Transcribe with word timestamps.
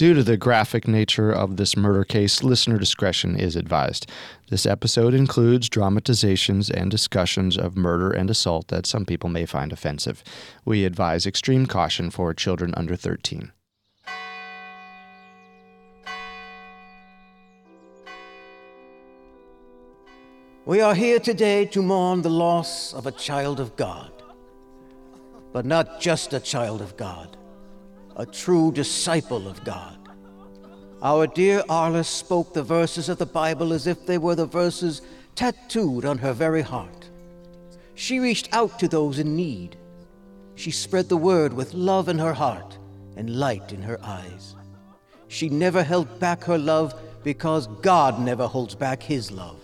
Due 0.00 0.14
to 0.14 0.22
the 0.22 0.38
graphic 0.38 0.88
nature 0.88 1.30
of 1.30 1.58
this 1.58 1.76
murder 1.76 2.04
case, 2.04 2.42
listener 2.42 2.78
discretion 2.78 3.38
is 3.38 3.54
advised. 3.54 4.10
This 4.48 4.64
episode 4.64 5.12
includes 5.12 5.68
dramatizations 5.68 6.70
and 6.70 6.90
discussions 6.90 7.58
of 7.58 7.76
murder 7.76 8.10
and 8.10 8.30
assault 8.30 8.68
that 8.68 8.86
some 8.86 9.04
people 9.04 9.28
may 9.28 9.44
find 9.44 9.74
offensive. 9.74 10.24
We 10.64 10.86
advise 10.86 11.26
extreme 11.26 11.66
caution 11.66 12.10
for 12.10 12.32
children 12.32 12.72
under 12.78 12.96
13. 12.96 13.52
We 20.64 20.80
are 20.80 20.94
here 20.94 21.20
today 21.20 21.66
to 21.66 21.82
mourn 21.82 22.22
the 22.22 22.30
loss 22.30 22.94
of 22.94 23.04
a 23.06 23.12
child 23.12 23.60
of 23.60 23.76
God. 23.76 24.10
But 25.52 25.66
not 25.66 26.00
just 26.00 26.32
a 26.32 26.40
child 26.40 26.80
of 26.80 26.96
God, 26.96 27.36
a 28.16 28.26
true 28.26 28.72
disciple 28.72 29.46
of 29.46 29.62
God. 29.64 29.99
Our 31.02 31.26
dear 31.26 31.62
Arlis 31.62 32.06
spoke 32.06 32.52
the 32.52 32.62
verses 32.62 33.08
of 33.08 33.18
the 33.18 33.26
Bible 33.26 33.72
as 33.72 33.86
if 33.86 34.04
they 34.04 34.18
were 34.18 34.34
the 34.34 34.44
verses 34.44 35.00
tattooed 35.34 36.04
on 36.04 36.18
her 36.18 36.34
very 36.34 36.60
heart. 36.60 37.08
She 37.94 38.18
reached 38.18 38.52
out 38.52 38.78
to 38.80 38.88
those 38.88 39.18
in 39.18 39.34
need. 39.34 39.76
She 40.56 40.70
spread 40.70 41.08
the 41.08 41.16
word 41.16 41.54
with 41.54 41.72
love 41.72 42.10
in 42.10 42.18
her 42.18 42.34
heart 42.34 42.76
and 43.16 43.38
light 43.38 43.72
in 43.72 43.80
her 43.82 43.98
eyes. 44.02 44.54
She 45.28 45.48
never 45.48 45.82
held 45.82 46.20
back 46.20 46.44
her 46.44 46.58
love 46.58 46.94
because 47.24 47.66
God 47.66 48.20
never 48.20 48.46
holds 48.46 48.74
back 48.74 49.02
his 49.02 49.30
love. 49.30 49.60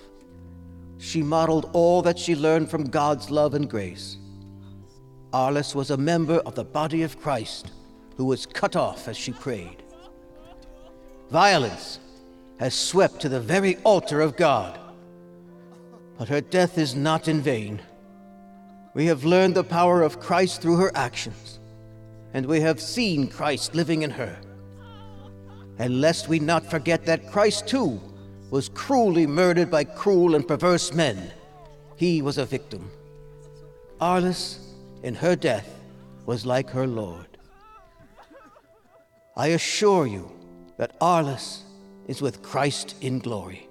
She 0.99 1.23
modeled 1.23 1.69
all 1.75 2.01
that 2.03 2.19
she 2.19 2.35
learned 2.35 2.71
from 2.71 2.89
God's 2.89 3.31
love 3.31 3.53
and 3.53 3.69
grace. 3.69 4.17
Arlis 5.35 5.75
was 5.75 5.91
a 5.91 5.97
member 5.99 6.37
of 6.47 6.55
the 6.55 6.65
body 6.65 7.03
of 7.03 7.21
Christ 7.21 7.73
who 8.17 8.25
was 8.25 8.47
cut 8.47 8.75
off 8.75 9.07
as 9.07 9.19
she 9.19 9.33
prayed. 9.33 9.83
Violence 11.31 11.99
has 12.59 12.75
swept 12.75 13.21
to 13.21 13.29
the 13.29 13.41
very 13.41 13.77
altar 13.79 14.21
of 14.21 14.37
God. 14.37 14.79
But 16.19 16.29
her 16.29 16.41
death 16.41 16.79
is 16.79 16.95
not 16.95 17.29
in 17.29 17.41
vain. 17.41 17.83
We 18.95 19.07
have 19.07 19.25
learned 19.25 19.55
the 19.55 19.65
power 19.65 20.03
of 20.03 20.21
Christ 20.21 20.63
through 20.63 20.77
her 20.77 20.93
actions, 20.95 21.61
and 22.33 22.47
we 22.47 22.61
have 22.61 22.81
seen 22.81 23.29
Christ 23.29 23.75
living 23.75 24.03
in 24.03 24.11
her. 24.11 24.39
And 25.79 26.01
lest 26.01 26.29
we 26.29 26.39
not 26.39 26.71
forget 26.71 27.05
that 27.05 27.31
Christ 27.31 27.69
too 27.69 28.01
was 28.51 28.71
cruelly 28.71 29.27
murdered 29.27 29.71
by 29.71 29.85
cruel 29.85 30.35
and 30.35 30.47
perverse 30.47 30.95
men, 30.95 31.31
he 31.97 32.23
was 32.23 32.39
a 32.39 32.47
victim. 32.47 32.91
Arlis, 34.01 34.59
in 35.03 35.15
her 35.15 35.37
death, 35.37 35.69
was 36.25 36.47
like 36.47 36.71
her 36.71 36.87
Lord. 36.87 37.27
I 39.37 39.49
assure 39.49 40.07
you 40.07 40.31
that 40.79 40.99
Arlis 41.01 41.63
is 42.07 42.23
with 42.23 42.43
Christ 42.43 42.95
in 43.01 43.19
glory. 43.19 43.69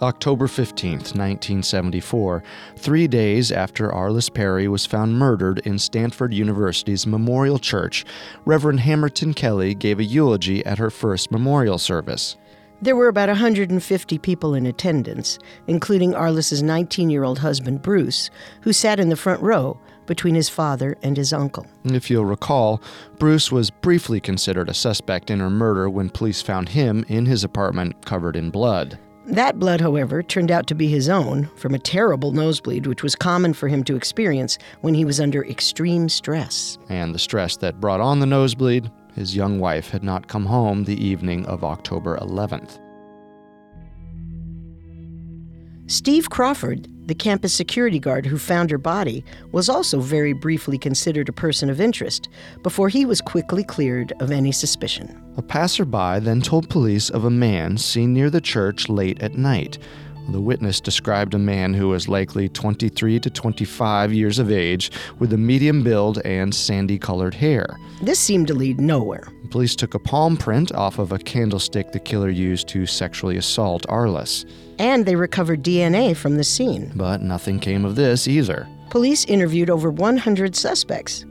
October 0.00 0.48
15th, 0.48 1.14
1974, 1.14 2.42
three 2.76 3.06
days 3.06 3.52
after 3.52 3.88
Arlis 3.88 4.34
Perry 4.34 4.66
was 4.66 4.84
found 4.84 5.16
murdered 5.16 5.60
in 5.60 5.78
Stanford 5.78 6.34
University's 6.34 7.06
Memorial 7.06 7.60
Church, 7.60 8.04
Reverend 8.44 8.80
Hamerton 8.80 9.36
Kelly 9.36 9.74
gave 9.74 10.00
a 10.00 10.04
eulogy 10.04 10.66
at 10.66 10.78
her 10.78 10.90
first 10.90 11.30
memorial 11.30 11.78
service. 11.78 12.36
There 12.80 12.96
were 12.96 13.06
about 13.06 13.28
150 13.28 14.18
people 14.18 14.54
in 14.54 14.66
attendance, 14.66 15.38
including 15.68 16.14
Arlis's 16.14 16.64
19 16.64 17.08
year 17.08 17.22
old 17.22 17.38
husband, 17.38 17.80
Bruce, 17.80 18.28
who 18.62 18.72
sat 18.72 18.98
in 18.98 19.08
the 19.08 19.14
front 19.14 19.40
row 19.40 19.78
between 20.06 20.34
his 20.34 20.48
father 20.48 20.96
and 21.02 21.16
his 21.16 21.32
uncle. 21.32 21.66
If 21.84 22.10
you'll 22.10 22.24
recall, 22.24 22.82
Bruce 23.18 23.50
was 23.52 23.70
briefly 23.70 24.20
considered 24.20 24.68
a 24.68 24.74
suspect 24.74 25.30
in 25.30 25.40
her 25.40 25.50
murder 25.50 25.88
when 25.88 26.10
police 26.10 26.42
found 26.42 26.70
him 26.70 27.04
in 27.08 27.26
his 27.26 27.44
apartment 27.44 28.04
covered 28.04 28.36
in 28.36 28.50
blood. 28.50 28.98
That 29.26 29.58
blood, 29.60 29.80
however, 29.80 30.22
turned 30.22 30.50
out 30.50 30.66
to 30.66 30.74
be 30.74 30.88
his 30.88 31.08
own 31.08 31.48
from 31.56 31.74
a 31.74 31.78
terrible 31.78 32.32
nosebleed, 32.32 32.86
which 32.86 33.04
was 33.04 33.14
common 33.14 33.52
for 33.52 33.68
him 33.68 33.84
to 33.84 33.94
experience 33.94 34.58
when 34.80 34.94
he 34.94 35.04
was 35.04 35.20
under 35.20 35.44
extreme 35.44 36.08
stress. 36.08 36.76
And 36.88 37.14
the 37.14 37.20
stress 37.20 37.56
that 37.58 37.80
brought 37.80 38.00
on 38.00 38.18
the 38.18 38.26
nosebleed, 38.26 38.90
his 39.14 39.36
young 39.36 39.60
wife 39.60 39.90
had 39.90 40.02
not 40.02 40.26
come 40.26 40.46
home 40.46 40.84
the 40.84 41.02
evening 41.02 41.46
of 41.46 41.62
October 41.62 42.18
11th. 42.18 42.80
Steve 45.86 46.30
Crawford, 46.30 46.88
the 47.06 47.14
campus 47.14 47.52
security 47.52 47.98
guard 47.98 48.26
who 48.26 48.38
found 48.38 48.70
her 48.70 48.78
body, 48.78 49.24
was 49.50 49.68
also 49.68 50.00
very 50.00 50.32
briefly 50.32 50.78
considered 50.78 51.28
a 51.28 51.32
person 51.32 51.68
of 51.68 51.80
interest 51.80 52.28
before 52.62 52.88
he 52.88 53.04
was 53.04 53.20
quickly 53.20 53.64
cleared 53.64 54.12
of 54.20 54.30
any 54.30 54.52
suspicion. 54.52 55.20
A 55.36 55.42
passerby 55.42 56.20
then 56.20 56.40
told 56.40 56.68
police 56.68 57.10
of 57.10 57.24
a 57.24 57.30
man 57.30 57.76
seen 57.78 58.12
near 58.12 58.30
the 58.30 58.40
church 58.40 58.88
late 58.88 59.20
at 59.22 59.34
night. 59.34 59.78
The 60.28 60.40
witness 60.40 60.80
described 60.80 61.34
a 61.34 61.38
man 61.38 61.74
who 61.74 61.88
was 61.88 62.08
likely 62.08 62.48
23 62.48 63.18
to 63.20 63.30
25 63.30 64.12
years 64.12 64.38
of 64.38 64.52
age 64.52 64.92
with 65.18 65.32
a 65.32 65.38
medium 65.38 65.82
build 65.82 66.20
and 66.24 66.54
sandy 66.54 66.98
colored 66.98 67.34
hair. 67.34 67.66
This 68.00 68.20
seemed 68.20 68.46
to 68.46 68.54
lead 68.54 68.80
nowhere. 68.80 69.26
Police 69.50 69.74
took 69.74 69.94
a 69.94 69.98
palm 69.98 70.36
print 70.36 70.72
off 70.72 70.98
of 70.98 71.12
a 71.12 71.18
candlestick 71.18 71.92
the 71.92 71.98
killer 71.98 72.30
used 72.30 72.68
to 72.68 72.86
sexually 72.86 73.36
assault 73.36 73.84
Arlis. 73.88 74.46
And 74.82 75.06
they 75.06 75.14
recovered 75.14 75.62
DNA 75.62 76.16
from 76.16 76.36
the 76.36 76.42
scene. 76.44 76.90
But 76.96 77.22
nothing 77.22 77.60
came 77.60 77.84
of 77.84 77.94
this 77.94 78.26
either. 78.26 78.68
Police 78.90 79.24
interviewed 79.26 79.70
over 79.70 79.90
100 79.90 80.56
suspects 80.56 81.24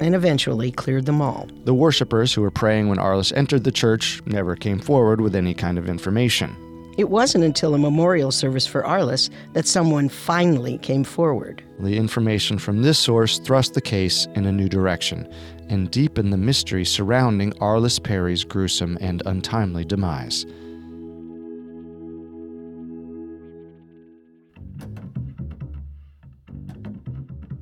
and 0.00 0.12
eventually 0.12 0.72
cleared 0.72 1.06
them 1.06 1.22
all. 1.22 1.48
The 1.64 1.72
worshippers 1.72 2.34
who 2.34 2.42
were 2.42 2.50
praying 2.50 2.88
when 2.88 2.98
Arlis 2.98 3.32
entered 3.36 3.62
the 3.62 3.70
church 3.70 4.20
never 4.26 4.56
came 4.56 4.80
forward 4.80 5.20
with 5.20 5.36
any 5.36 5.54
kind 5.54 5.78
of 5.78 5.88
information. 5.88 6.56
It 6.98 7.08
wasn't 7.08 7.44
until 7.44 7.74
a 7.74 7.78
memorial 7.78 8.32
service 8.32 8.66
for 8.66 8.82
Arlis 8.82 9.30
that 9.52 9.68
someone 9.68 10.08
finally 10.08 10.78
came 10.78 11.04
forward. 11.04 11.62
The 11.78 11.96
information 11.96 12.58
from 12.58 12.82
this 12.82 12.98
source 12.98 13.38
thrust 13.38 13.74
the 13.74 13.80
case 13.80 14.26
in 14.34 14.46
a 14.46 14.52
new 14.52 14.68
direction 14.68 15.32
and 15.68 15.90
deepened 15.92 16.32
the 16.32 16.38
mystery 16.38 16.84
surrounding 16.84 17.52
Arlis 17.60 18.02
Perry's 18.02 18.42
gruesome 18.42 18.98
and 19.00 19.22
untimely 19.26 19.84
demise. 19.84 20.44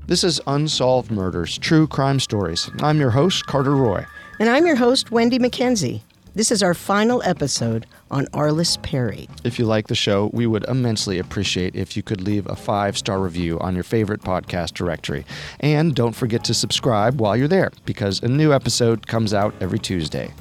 This 0.06 0.22
is 0.22 0.38
Unsolved 0.46 1.10
Murders 1.10 1.56
True 1.56 1.86
Crime 1.86 2.20
Stories. 2.20 2.70
I'm 2.80 3.00
your 3.00 3.08
host, 3.08 3.46
Carter 3.46 3.74
Roy. 3.74 4.04
And 4.38 4.50
I'm 4.50 4.66
your 4.66 4.76
host, 4.76 5.10
Wendy 5.10 5.38
McKenzie. 5.38 6.02
This 6.34 6.52
is 6.52 6.62
our 6.62 6.74
final 6.74 7.22
episode 7.22 7.86
on 8.10 8.26
Arlis 8.26 8.82
Perry. 8.82 9.30
If 9.44 9.58
you 9.58 9.64
like 9.64 9.86
the 9.86 9.94
show, 9.94 10.28
we 10.34 10.46
would 10.46 10.64
immensely 10.64 11.18
appreciate 11.18 11.74
if 11.74 11.96
you 11.96 12.02
could 12.02 12.20
leave 12.20 12.46
a 12.48 12.54
five 12.54 12.98
star 12.98 13.18
review 13.18 13.58
on 13.60 13.74
your 13.74 13.82
favorite 13.82 14.20
podcast 14.20 14.74
directory. 14.74 15.24
And 15.60 15.94
don't 15.94 16.14
forget 16.14 16.44
to 16.44 16.54
subscribe 16.54 17.18
while 17.18 17.34
you're 17.34 17.48
there, 17.48 17.72
because 17.86 18.22
a 18.22 18.28
new 18.28 18.52
episode 18.52 19.06
comes 19.06 19.32
out 19.32 19.54
every 19.62 19.78
Tuesday. 19.78 20.34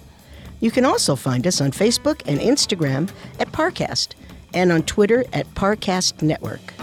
You 0.59 0.71
can 0.71 0.83
also 0.83 1.15
find 1.15 1.47
us 1.47 1.61
on 1.61 1.71
Facebook 1.71 2.21
and 2.25 2.41
Instagram 2.41 3.09
at 3.39 3.49
Parcast 3.53 4.09
and 4.53 4.73
on 4.73 4.83
Twitter 4.83 5.23
at 5.31 5.47
Parcast 5.55 6.21
Network. 6.21 6.73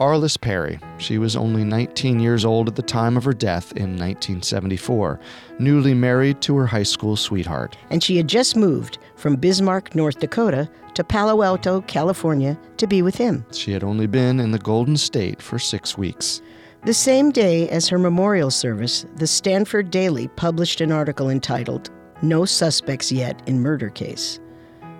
Arlis 0.00 0.40
Perry. 0.40 0.80
She 0.96 1.18
was 1.18 1.36
only 1.36 1.62
19 1.62 2.20
years 2.20 2.44
old 2.44 2.68
at 2.68 2.74
the 2.74 2.82
time 2.82 3.18
of 3.18 3.24
her 3.24 3.34
death 3.34 3.72
in 3.72 3.98
1974, 3.98 5.20
newly 5.58 5.92
married 5.92 6.40
to 6.40 6.56
her 6.56 6.66
high 6.66 6.84
school 6.84 7.16
sweetheart. 7.16 7.76
And 7.90 8.02
she 8.02 8.16
had 8.16 8.26
just 8.26 8.56
moved 8.56 8.98
from 9.16 9.36
Bismarck, 9.36 9.94
North 9.94 10.18
Dakota 10.18 10.70
to 10.94 11.04
Palo 11.04 11.42
Alto, 11.42 11.82
California 11.82 12.58
to 12.78 12.86
be 12.86 13.02
with 13.02 13.14
him. 13.14 13.44
She 13.52 13.72
had 13.72 13.84
only 13.84 14.06
been 14.06 14.40
in 14.40 14.52
the 14.52 14.58
Golden 14.58 14.96
State 14.96 15.42
for 15.42 15.58
six 15.58 15.98
weeks. 15.98 16.40
The 16.86 16.94
same 16.94 17.30
day 17.30 17.68
as 17.68 17.88
her 17.88 17.98
memorial 17.98 18.50
service, 18.50 19.04
the 19.16 19.26
Stanford 19.26 19.90
Daily 19.90 20.28
published 20.28 20.80
an 20.80 20.92
article 20.92 21.28
entitled, 21.28 21.90
No 22.22 22.46
Suspects 22.46 23.12
Yet 23.12 23.42
in 23.46 23.60
Murder 23.60 23.90
Case. 23.90 24.40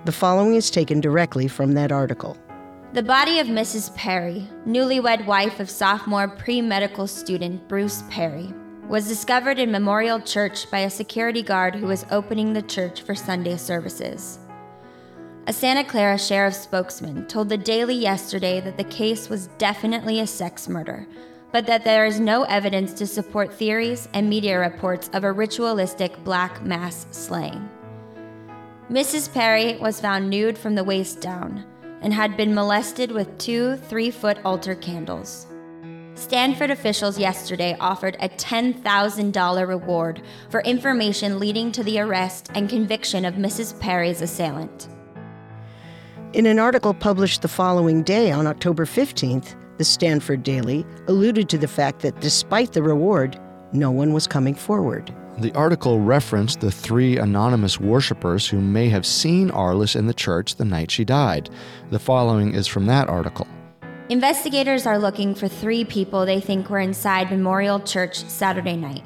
The 0.04 0.12
following 0.12 0.56
is 0.56 0.70
taken 0.70 1.00
directly 1.00 1.48
from 1.48 1.72
that 1.72 1.90
article. 1.90 2.36
The 2.92 3.04
body 3.04 3.38
of 3.38 3.46
Mrs. 3.46 3.94
Perry, 3.94 4.48
newlywed 4.66 5.24
wife 5.24 5.60
of 5.60 5.70
sophomore 5.70 6.26
pre 6.26 6.60
medical 6.60 7.06
student 7.06 7.68
Bruce 7.68 8.02
Perry, 8.10 8.52
was 8.88 9.06
discovered 9.06 9.60
in 9.60 9.70
Memorial 9.70 10.18
Church 10.18 10.68
by 10.72 10.80
a 10.80 10.90
security 10.90 11.40
guard 11.40 11.76
who 11.76 11.86
was 11.86 12.04
opening 12.10 12.52
the 12.52 12.62
church 12.62 13.02
for 13.02 13.14
Sunday 13.14 13.56
services. 13.58 14.40
A 15.46 15.52
Santa 15.52 15.84
Clara 15.84 16.18
sheriff 16.18 16.54
spokesman 16.54 17.28
told 17.28 17.48
the 17.48 17.56
Daily 17.56 17.94
yesterday 17.94 18.60
that 18.60 18.76
the 18.76 18.82
case 18.82 19.28
was 19.28 19.46
definitely 19.56 20.18
a 20.18 20.26
sex 20.26 20.68
murder, 20.68 21.06
but 21.52 21.66
that 21.66 21.84
there 21.84 22.06
is 22.06 22.18
no 22.18 22.42
evidence 22.42 22.92
to 22.94 23.06
support 23.06 23.54
theories 23.54 24.08
and 24.14 24.28
media 24.28 24.58
reports 24.58 25.08
of 25.12 25.22
a 25.22 25.30
ritualistic 25.30 26.24
black 26.24 26.60
mass 26.64 27.06
slaying. 27.12 27.70
Mrs. 28.90 29.32
Perry 29.32 29.76
was 29.76 30.00
found 30.00 30.28
nude 30.28 30.58
from 30.58 30.74
the 30.74 30.82
waist 30.82 31.20
down 31.20 31.64
and 32.00 32.12
had 32.14 32.36
been 32.36 32.54
molested 32.54 33.12
with 33.12 33.38
two 33.38 33.76
three 33.76 34.10
foot 34.10 34.38
altar 34.44 34.74
candles. 34.74 35.46
Stanford 36.14 36.70
officials 36.70 37.18
yesterday 37.18 37.76
offered 37.80 38.16
a 38.20 38.28
$10,000 38.28 39.66
reward 39.66 40.22
for 40.50 40.60
information 40.62 41.38
leading 41.38 41.72
to 41.72 41.82
the 41.82 41.98
arrest 41.98 42.50
and 42.54 42.68
conviction 42.68 43.24
of 43.24 43.34
Mrs. 43.34 43.78
Perry's 43.80 44.20
assailant. 44.20 44.88
In 46.34 46.46
an 46.46 46.58
article 46.58 46.92
published 46.92 47.42
the 47.42 47.48
following 47.48 48.02
day 48.02 48.30
on 48.30 48.46
October 48.46 48.84
15th, 48.84 49.54
the 49.78 49.84
Stanford 49.84 50.42
Daily 50.42 50.84
alluded 51.08 51.48
to 51.48 51.58
the 51.58 51.66
fact 51.66 52.00
that 52.00 52.20
despite 52.20 52.72
the 52.72 52.82
reward, 52.82 53.40
no 53.72 53.90
one 53.90 54.12
was 54.12 54.26
coming 54.26 54.54
forward. 54.54 55.14
The 55.40 55.54
article 55.54 55.98
referenced 56.00 56.60
the 56.60 56.70
three 56.70 57.16
anonymous 57.16 57.80
worshippers 57.80 58.46
who 58.46 58.60
may 58.60 58.90
have 58.90 59.06
seen 59.06 59.48
Arlis 59.48 59.96
in 59.96 60.06
the 60.06 60.12
church 60.12 60.56
the 60.56 60.66
night 60.66 60.90
she 60.90 61.02
died. 61.02 61.48
The 61.88 61.98
following 61.98 62.52
is 62.52 62.66
from 62.66 62.84
that 62.88 63.08
article. 63.08 63.46
Investigators 64.10 64.84
are 64.84 64.98
looking 64.98 65.34
for 65.34 65.48
three 65.48 65.82
people 65.82 66.26
they 66.26 66.40
think 66.40 66.68
were 66.68 66.78
inside 66.78 67.30
Memorial 67.30 67.80
Church 67.80 68.16
Saturday 68.16 68.76
night. 68.76 69.02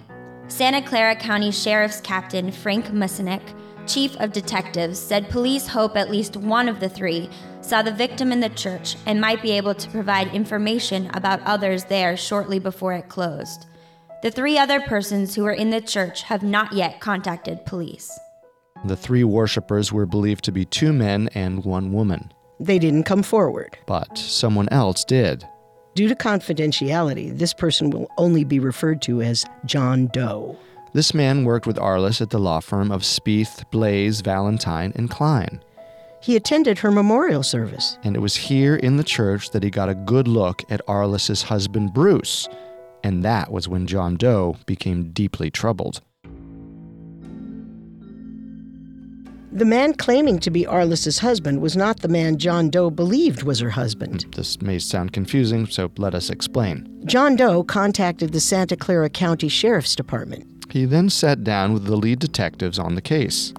Santa 0.49 0.83
Clara 0.83 1.15
County 1.15 1.53
Sheriff's 1.53 2.01
Captain 2.01 2.51
Frank 2.51 2.87
Musinek, 2.87 3.55
Chief 3.87 4.17
of 4.17 4.33
Detectives, 4.33 4.99
said 4.99 5.31
police 5.31 5.69
hope 5.69 5.97
at 5.97 6.11
least 6.11 6.37
one 6.37 6.69
of 6.69 6.81
the 6.81 6.89
three 6.89 7.31
saw 7.61 7.81
the 7.81 7.93
victim 7.93 8.33
in 8.33 8.41
the 8.41 8.49
church 8.49 8.97
and 9.07 9.21
might 9.21 9.41
be 9.41 9.53
able 9.53 9.77
to 9.77 9.89
provide 9.91 10.35
information 10.35 11.09
about 11.15 11.41
others 11.43 11.85
there 11.85 12.17
shortly 12.17 12.59
before 12.59 12.93
it 12.93 13.09
closed. 13.09 13.67
The 14.25 14.31
three 14.31 14.57
other 14.57 14.81
persons 14.81 15.35
who 15.35 15.45
were 15.45 15.53
in 15.53 15.69
the 15.69 15.83
church 15.83 16.23
have 16.23 16.43
not 16.43 16.73
yet 16.73 16.99
contacted 16.99 17.67
police. 17.67 18.11
The 18.87 18.97
three 18.97 19.23
worshippers 19.23 19.93
were 19.93 20.07
believed 20.07 20.45
to 20.45 20.51
be 20.51 20.65
two 20.65 20.95
men 20.95 21.29
and 21.35 21.63
one 21.63 21.93
woman. 21.93 22.33
They 22.59 22.79
didn't 22.79 23.03
come 23.03 23.23
forward. 23.23 23.77
But 23.85 24.17
someone 24.17 24.71
else 24.71 25.05
did. 25.05 25.47
Due 25.95 26.09
to 26.09 26.15
confidentiality, 26.15 27.37
this 27.37 27.53
person 27.53 27.91
will 27.91 28.09
only 28.17 28.45
be 28.45 28.59
referred 28.59 29.03
to 29.03 29.21
as 29.21 29.45
John 29.67 30.07
Doe. 30.07 30.57
This 30.95 31.13
man 31.13 31.45
worked 31.45 31.67
with 31.67 31.77
Arlis 31.77 32.23
at 32.23 32.31
the 32.31 32.39
law 32.39 32.61
firm 32.61 32.91
of 32.91 33.03
Spieth, 33.03 33.71
Blaze, 33.71 34.23
Valentine, 34.23 34.95
and 34.97 35.11
Klein. 35.11 35.63
He 36.23 36.35
attended 36.35 36.79
her 36.79 36.91
memorial 36.91 37.43
service. 37.43 37.99
And 38.03 38.17
it 38.17 38.21
was 38.21 38.37
here 38.37 38.77
in 38.77 38.97
the 38.97 39.05
church 39.05 39.51
that 39.51 39.63
he 39.63 39.69
got 39.69 39.91
a 39.91 39.95
good 39.95 40.29
look 40.29 40.63
at 40.71 40.81
Arlis's 40.87 41.43
husband, 41.43 41.93
Bruce. 41.93 42.49
And 43.05 43.23
that 43.23 43.53
was 43.53 43.69
when 43.69 43.87
John 43.87 44.17
Doe 44.17 44.57
became 44.65 45.11
deeply 45.13 45.51
troubled. 45.51 46.01
The 49.53 49.65
man 49.65 49.93
claiming 49.95 50.41
to 50.41 50.51
be 50.51 50.67
Arlis's 50.67 51.21
husband 51.21 51.61
was 51.61 51.77
not 51.77 52.01
the 52.01 52.09
man 52.09 52.39
John 52.39 52.71
Doe 52.71 52.91
believed 52.91 53.45
was 53.45 53.61
her 53.61 53.71
husband. 53.71 54.25
Mm, 54.25 54.35
this 54.35 54.61
may 54.61 54.81
sound 54.81 55.13
confusing, 55.13 55.67
so 55.67 55.93
let 55.97 56.15
us 56.15 56.29
explain. 56.29 57.03
John 57.05 57.37
Doe 57.37 57.63
contacted 57.63 58.33
the 58.33 58.41
Santa 58.41 58.75
Clara 58.75 59.11
County 59.11 59.49
Sheriff's 59.49 59.95
Department. 59.95 60.45
He 60.73 60.87
then 60.87 61.09
sat 61.09 61.45
down 61.45 61.73
with 61.73 61.85
the 61.85 61.97
lead 61.97 62.19
detectives 62.19 62.81
on 62.81 62.97
the 62.97 63.03
case. 63.03 63.53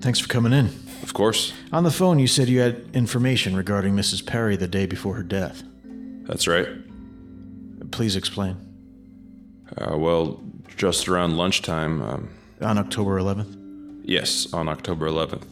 Thanks 0.00 0.18
for 0.18 0.28
coming 0.28 0.52
in. 0.52 0.87
Course. 1.18 1.52
On 1.72 1.82
the 1.82 1.90
phone, 1.90 2.20
you 2.20 2.28
said 2.28 2.48
you 2.48 2.60
had 2.60 2.90
information 2.92 3.56
regarding 3.56 3.96
Mrs. 3.96 4.24
Perry 4.24 4.54
the 4.54 4.68
day 4.68 4.86
before 4.86 5.14
her 5.14 5.24
death. 5.24 5.64
That's 6.28 6.46
right. 6.46 6.68
Please 7.90 8.14
explain. 8.14 8.56
Uh, 9.76 9.98
well, 9.98 10.40
just 10.76 11.08
around 11.08 11.36
lunchtime. 11.36 12.00
Um, 12.02 12.30
on 12.60 12.78
October 12.78 13.18
11th? 13.18 14.00
Yes, 14.04 14.52
on 14.52 14.68
October 14.68 15.08
11th. 15.08 15.42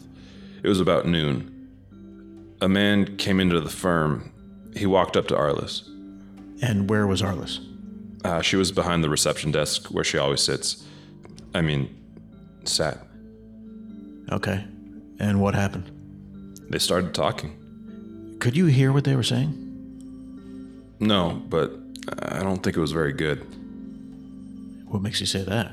It 0.62 0.68
was 0.68 0.78
about 0.78 1.04
noon. 1.04 1.68
A 2.60 2.68
man 2.68 3.16
came 3.16 3.40
into 3.40 3.58
the 3.58 3.68
firm. 3.68 4.32
He 4.76 4.86
walked 4.86 5.16
up 5.16 5.26
to 5.26 5.34
Arlis. 5.34 5.84
And 6.62 6.88
where 6.88 7.08
was 7.08 7.22
Arlis? 7.22 7.58
Uh, 8.24 8.40
she 8.40 8.54
was 8.54 8.70
behind 8.70 9.02
the 9.02 9.10
reception 9.10 9.50
desk 9.50 9.88
where 9.88 10.04
she 10.04 10.16
always 10.16 10.42
sits. 10.42 10.86
I 11.56 11.60
mean, 11.60 11.92
sat. 12.62 13.04
Okay. 14.30 14.64
And 15.18 15.40
what 15.40 15.54
happened? 15.54 15.90
They 16.68 16.78
started 16.78 17.14
talking. 17.14 18.36
Could 18.40 18.56
you 18.56 18.66
hear 18.66 18.92
what 18.92 19.04
they 19.04 19.16
were 19.16 19.22
saying? 19.22 19.62
No, 21.00 21.42
but 21.48 21.72
I 22.30 22.40
don't 22.42 22.62
think 22.62 22.76
it 22.76 22.80
was 22.80 22.92
very 22.92 23.12
good. 23.12 23.38
What 24.86 25.02
makes 25.02 25.20
you 25.20 25.26
say 25.26 25.42
that? 25.42 25.72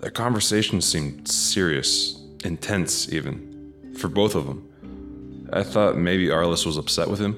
Their 0.00 0.10
conversation 0.10 0.80
seemed 0.80 1.28
serious, 1.28 2.20
intense, 2.44 3.12
even, 3.12 3.72
for 3.96 4.08
both 4.08 4.34
of 4.34 4.46
them. 4.46 5.48
I 5.52 5.62
thought 5.62 5.96
maybe 5.96 6.26
Arlis 6.26 6.66
was 6.66 6.76
upset 6.76 7.08
with 7.08 7.20
him. 7.20 7.34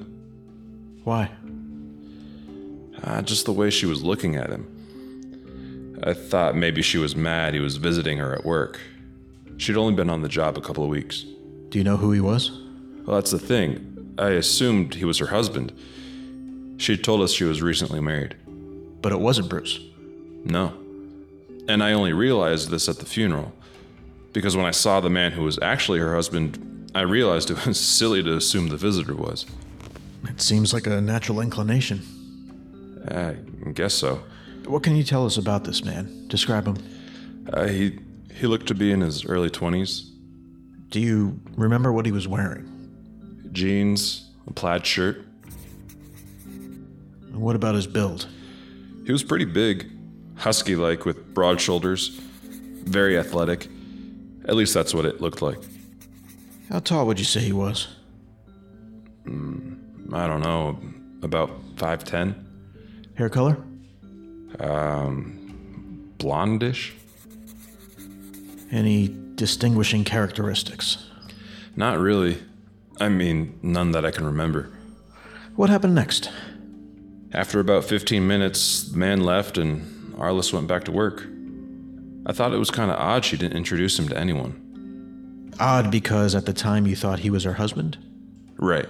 Why? 1.03 1.29
Uh, 3.03 3.21
just 3.21 3.45
the 3.45 3.53
way 3.53 3.69
she 3.69 3.85
was 3.85 4.03
looking 4.03 4.35
at 4.35 4.49
him. 4.49 5.97
I 6.03 6.13
thought 6.13 6.55
maybe 6.55 6.81
she 6.81 6.97
was 6.97 7.15
mad 7.15 7.53
he 7.53 7.59
was 7.59 7.77
visiting 7.77 8.17
her 8.17 8.33
at 8.33 8.43
work. 8.43 8.79
She'd 9.57 9.77
only 9.77 9.95
been 9.95 10.09
on 10.09 10.21
the 10.21 10.29
job 10.29 10.57
a 10.57 10.61
couple 10.61 10.83
of 10.83 10.89
weeks. 10.89 11.25
Do 11.69 11.77
you 11.77 11.83
know 11.83 11.97
who 11.97 12.11
he 12.11 12.21
was? 12.21 12.51
Well, 13.05 13.15
that's 13.15 13.31
the 13.31 13.39
thing. 13.39 14.15
I 14.17 14.29
assumed 14.29 14.95
he 14.95 15.05
was 15.05 15.17
her 15.17 15.27
husband. 15.27 15.73
She'd 16.77 17.03
told 17.03 17.21
us 17.21 17.31
she 17.33 17.43
was 17.43 17.61
recently 17.61 17.99
married. 17.99 18.35
But 19.01 19.11
it 19.11 19.19
wasn't 19.19 19.49
Bruce. 19.49 19.79
No. 20.43 20.73
And 21.67 21.83
I 21.83 21.93
only 21.93 22.13
realized 22.13 22.69
this 22.69 22.87
at 22.87 22.99
the 22.99 23.05
funeral. 23.05 23.53
Because 24.33 24.55
when 24.55 24.65
I 24.65 24.71
saw 24.71 24.99
the 24.99 25.09
man 25.09 25.31
who 25.31 25.43
was 25.43 25.57
actually 25.61 25.99
her 25.99 26.13
husband, 26.13 26.91
I 26.93 27.01
realized 27.01 27.51
it 27.51 27.65
was 27.65 27.79
silly 27.97 28.23
to 28.23 28.35
assume 28.35 28.69
the 28.69 28.77
visitor 28.77 29.15
was. 29.15 29.45
It 30.23 30.41
seems 30.41 30.73
like 30.73 30.87
a 30.87 31.01
natural 31.01 31.41
inclination. 31.41 32.01
I 33.09 33.35
guess 33.73 33.93
so. 33.93 34.21
What 34.65 34.83
can 34.83 34.95
you 34.95 35.03
tell 35.03 35.25
us 35.25 35.37
about 35.37 35.63
this 35.63 35.83
man? 35.83 36.27
Describe 36.27 36.67
him. 36.67 36.77
Uh, 37.51 37.67
he 37.67 37.99
he 38.37 38.47
looked 38.47 38.67
to 38.67 38.75
be 38.75 38.91
in 38.91 39.01
his 39.01 39.25
early 39.25 39.49
twenties. 39.49 40.11
Do 40.89 40.99
you 40.99 41.39
remember 41.55 41.91
what 41.91 42.05
he 42.05 42.11
was 42.11 42.27
wearing? 42.27 42.73
Jeans, 43.51 44.29
a 44.47 44.53
plaid 44.53 44.85
shirt. 44.85 45.25
And 46.45 47.41
what 47.41 47.55
about 47.55 47.75
his 47.75 47.87
build? 47.87 48.27
He 49.05 49.11
was 49.11 49.23
pretty 49.23 49.45
big, 49.45 49.91
husky 50.35 50.75
like, 50.75 51.05
with 51.05 51.33
broad 51.33 51.59
shoulders, 51.59 52.09
very 52.83 53.17
athletic. 53.17 53.67
At 54.45 54.55
least 54.55 54.73
that's 54.73 54.93
what 54.93 55.05
it 55.05 55.19
looked 55.19 55.41
like. 55.41 55.59
How 56.69 56.79
tall 56.79 57.07
would 57.07 57.19
you 57.19 57.25
say 57.25 57.39
he 57.41 57.53
was? 57.53 57.87
Mm, 59.25 60.13
I 60.13 60.27
don't 60.27 60.41
know, 60.41 60.79
about 61.21 61.75
5'10. 61.75 62.35
Hair 63.15 63.29
color? 63.29 63.57
Um, 64.59 66.13
blondish. 66.17 66.93
Any 68.71 69.15
distinguishing 69.35 70.03
characteristics? 70.03 71.05
Not 71.75 71.99
really. 71.99 72.37
I 72.99 73.09
mean, 73.09 73.59
none 73.61 73.91
that 73.91 74.05
I 74.05 74.11
can 74.11 74.25
remember. 74.25 74.69
What 75.55 75.69
happened 75.69 75.95
next? 75.95 76.29
After 77.33 77.59
about 77.59 77.83
15 77.85 78.25
minutes, 78.25 78.83
the 78.83 78.97
man 78.97 79.21
left 79.21 79.57
and 79.57 80.13
Arlis 80.15 80.51
went 80.53 80.67
back 80.67 80.83
to 80.85 80.91
work. 80.91 81.27
I 82.25 82.33
thought 82.33 82.53
it 82.53 82.57
was 82.57 82.71
kind 82.71 82.91
of 82.91 82.99
odd 82.99 83.23
she 83.23 83.37
didn't 83.37 83.57
introduce 83.57 83.97
him 83.97 84.09
to 84.09 84.17
anyone. 84.17 85.53
Odd 85.59 85.91
because 85.91 86.35
at 86.35 86.45
the 86.45 86.53
time 86.53 86.85
you 86.87 86.95
thought 86.95 87.19
he 87.19 87.29
was 87.29 87.43
her 87.43 87.53
husband? 87.53 87.97
Right. 88.57 88.87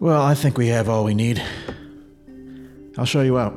Well, 0.00 0.22
I 0.22 0.34
think 0.34 0.56
we 0.56 0.68
have 0.68 0.88
all 0.88 1.04
we 1.04 1.14
need. 1.14 1.42
I'll 2.96 3.04
show 3.04 3.22
you 3.22 3.38
out. 3.38 3.54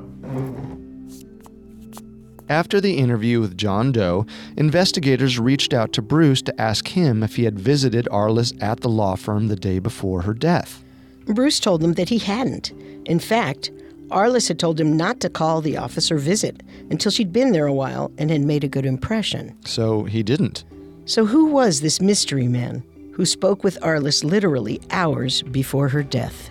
After 2.51 2.81
the 2.81 2.97
interview 2.97 3.39
with 3.39 3.57
John 3.57 3.93
Doe, 3.93 4.25
investigators 4.57 5.39
reached 5.39 5.73
out 5.73 5.93
to 5.93 6.01
Bruce 6.01 6.41
to 6.41 6.61
ask 6.61 6.89
him 6.89 7.23
if 7.23 7.37
he 7.37 7.45
had 7.45 7.57
visited 7.57 8.09
Arlis 8.11 8.61
at 8.61 8.81
the 8.81 8.89
law 8.89 9.15
firm 9.15 9.47
the 9.47 9.55
day 9.55 9.79
before 9.79 10.23
her 10.23 10.33
death. 10.33 10.83
Bruce 11.27 11.61
told 11.61 11.79
them 11.79 11.93
that 11.93 12.09
he 12.09 12.17
hadn't. 12.17 12.71
In 13.05 13.19
fact, 13.19 13.71
Arlis 14.09 14.49
had 14.49 14.59
told 14.59 14.81
him 14.81 14.97
not 14.97 15.21
to 15.21 15.29
call 15.29 15.61
the 15.61 15.77
office 15.77 16.11
or 16.11 16.17
visit 16.17 16.61
until 16.89 17.09
she'd 17.09 17.31
been 17.31 17.53
there 17.53 17.67
a 17.67 17.73
while 17.73 18.11
and 18.17 18.29
had 18.29 18.41
made 18.41 18.65
a 18.65 18.67
good 18.67 18.85
impression. 18.85 19.55
So 19.65 20.03
he 20.03 20.21
didn't. 20.21 20.65
So, 21.05 21.25
who 21.25 21.45
was 21.45 21.79
this 21.79 22.01
mystery 22.01 22.49
man 22.49 22.83
who 23.13 23.25
spoke 23.25 23.63
with 23.63 23.79
Arlis 23.79 24.25
literally 24.25 24.81
hours 24.91 25.41
before 25.41 25.87
her 25.87 26.03
death? 26.03 26.50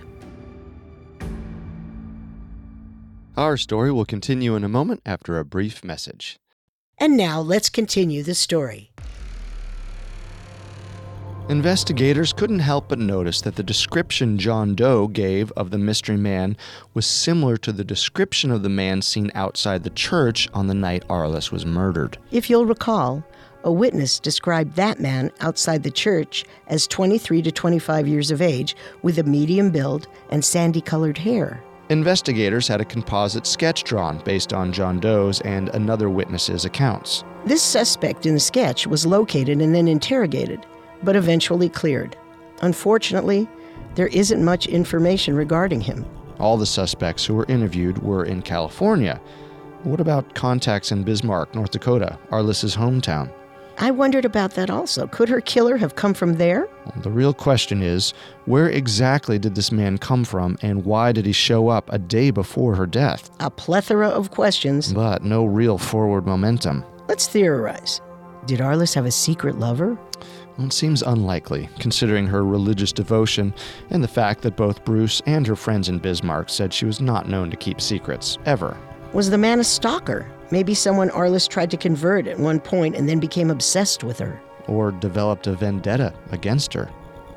Our 3.37 3.57
story 3.57 3.93
will 3.93 4.05
continue 4.05 4.57
in 4.57 4.65
a 4.65 4.69
moment 4.69 5.03
after 5.07 5.39
a 5.39 5.45
brief 5.45 5.85
message. 5.85 6.39
And 6.99 7.17
now 7.17 7.41
let's 7.41 7.69
continue 7.69 8.23
the 8.23 8.35
story. 8.35 8.91
Investigators 11.49 12.33
couldn't 12.33 12.61
help 12.61 12.89
but 12.89 12.99
notice 12.99 13.41
that 13.41 13.57
the 13.57 13.63
description 13.63 14.39
John 14.39 14.75
Doe 14.75 15.09
gave 15.09 15.51
of 15.53 15.71
the 15.71 15.79
mystery 15.79 16.17
man 16.17 16.57
was 16.93 17.07
similar 17.07 17.57
to 17.59 17.73
the 17.73 17.85
description 17.85 18.51
of 18.51 18.63
the 18.63 18.69
man 18.69 19.01
seen 19.01 19.31
outside 19.35 19.85
the 19.85 19.91
church 19.91 20.49
on 20.53 20.67
the 20.67 20.75
night 20.75 21.07
Arlis 21.09 21.51
was 21.51 21.65
murdered. 21.65 22.19
If 22.31 22.51
you'll 22.51 22.67
recall, 22.67 23.25
a 23.65 23.73
witness 23.73 24.19
described 24.19 24.77
that 24.77 25.01
man 25.01 25.31
outside 25.41 25.83
the 25.83 25.91
church 25.91 26.45
as 26.67 26.87
23 26.87 27.43
to 27.43 27.53
25 27.53 28.07
years 28.07 28.31
of 28.31 28.43
age 28.43 28.77
with 29.03 29.19
a 29.19 29.25
medium 29.25 29.71
build 29.71 30.09
and 30.31 30.45
sandy 30.45 30.81
colored 30.81 31.19
hair. 31.19 31.63
Investigators 31.91 32.69
had 32.69 32.81
a 32.81 32.85
composite 32.85 33.49
sketch 33.49 33.83
drawn 33.83 34.19
based 34.19 34.53
on 34.53 34.73
John 34.73 35.01
Doe's 35.01 35.41
and 35.41 35.71
another 35.71 36.09
witness's 36.09 36.65
accounts. 36.65 37.25
This 37.45 37.65
suspect 37.65 38.27
in 38.27 38.35
the 38.35 38.41
sketch 38.41 38.87
was 38.87 39.05
located 39.05 39.61
and 39.61 39.75
then 39.75 39.89
interrogated, 39.89 40.65
but 41.03 41.17
eventually 41.17 41.69
cleared. 41.69 42.17
Unfortunately, 42.63 43.49
there 43.97 44.07
isn't 44.07 44.45
much 44.45 44.67
information 44.69 45.35
regarding 45.35 45.81
him. 45.81 46.07
All 46.39 46.57
the 46.57 46.65
suspects 46.65 47.27
who 47.27 47.35
were 47.35 47.47
interviewed 47.47 47.99
were 47.99 48.25
in 48.25 48.41
California. 48.41 49.21
What 49.83 50.01
about 50.01 50.35
contacts 50.37 50.93
in 50.93 51.03
Bismarck, 51.03 51.57
North 51.57 51.73
Dakota, 51.73 52.17
Arlis's 52.31 52.77
hometown? 52.77 53.33
I 53.83 53.91
wondered 53.91 54.27
about 54.27 54.57
that 54.57 54.69
also. 54.69 55.07
Could 55.07 55.31
her 55.31 55.41
killer 55.41 55.79
have 55.79 55.95
come 55.95 56.13
from 56.13 56.35
there? 56.35 56.69
Well, 56.85 57.03
the 57.03 57.11
real 57.11 57.33
question 57.33 57.83
is 57.83 58.13
where 58.45 58.69
exactly 58.69 59.39
did 59.39 59.55
this 59.55 59.73
man 59.73 59.97
come 59.97 60.23
from 60.23 60.59
and 60.61 60.85
why 60.85 61.13
did 61.13 61.25
he 61.25 61.33
show 61.33 61.69
up 61.69 61.91
a 61.91 61.99
day 61.99 62.31
before 62.31 62.75
her 62.75 62.87
death? 62.87 63.31
A 63.41 63.51
plethora 63.51 64.09
of 64.09 64.33
questions. 64.33 64.93
But 64.93 65.25
no 65.25 65.47
real 65.47 65.79
forward 65.79 66.27
momentum. 66.27 66.85
Let's 67.09 67.27
theorize. 67.27 68.03
Did 68.45 68.61
Arlis 68.61 68.95
have 68.95 69.07
a 69.07 69.11
secret 69.11 69.59
lover? 69.59 69.99
Well, 70.59 70.67
it 70.67 70.75
seems 70.75 71.01
unlikely, 71.01 71.71
considering 71.79 72.27
her 72.27 72.45
religious 72.45 72.93
devotion 72.93 73.55
and 73.89 74.05
the 74.05 74.09
fact 74.09 74.43
that 74.43 74.57
both 74.57 74.85
Bruce 74.85 75.23
and 75.25 75.47
her 75.47 75.57
friends 75.57 75.89
in 75.89 76.01
Bismarck 76.01 76.51
said 76.51 76.75
she 76.75 76.85
was 76.85 77.01
not 77.01 77.31
known 77.31 77.51
to 77.51 77.57
keep 77.57 77.81
secrets, 77.81 78.37
ever. 78.45 78.77
Was 79.15 79.31
the 79.31 79.39
man 79.39 79.59
a 79.59 79.65
stalker? 79.65 80.31
Maybe 80.51 80.75
someone 80.75 81.11
Arlis 81.11 81.49
tried 81.49 81.71
to 81.71 81.77
convert 81.77 82.27
at 82.27 82.39
one 82.39 82.61
point 82.61 82.97
and 82.97 83.09
then 83.09 83.21
became 83.21 83.51
obsessed 83.51 84.05
with 84.05 84.19
her. 84.19 84.41
Or 84.67 84.93
developed 84.93 85.47
a 85.47 85.55
vendetta 85.55 86.13
against 86.31 86.73
her. 86.75 86.91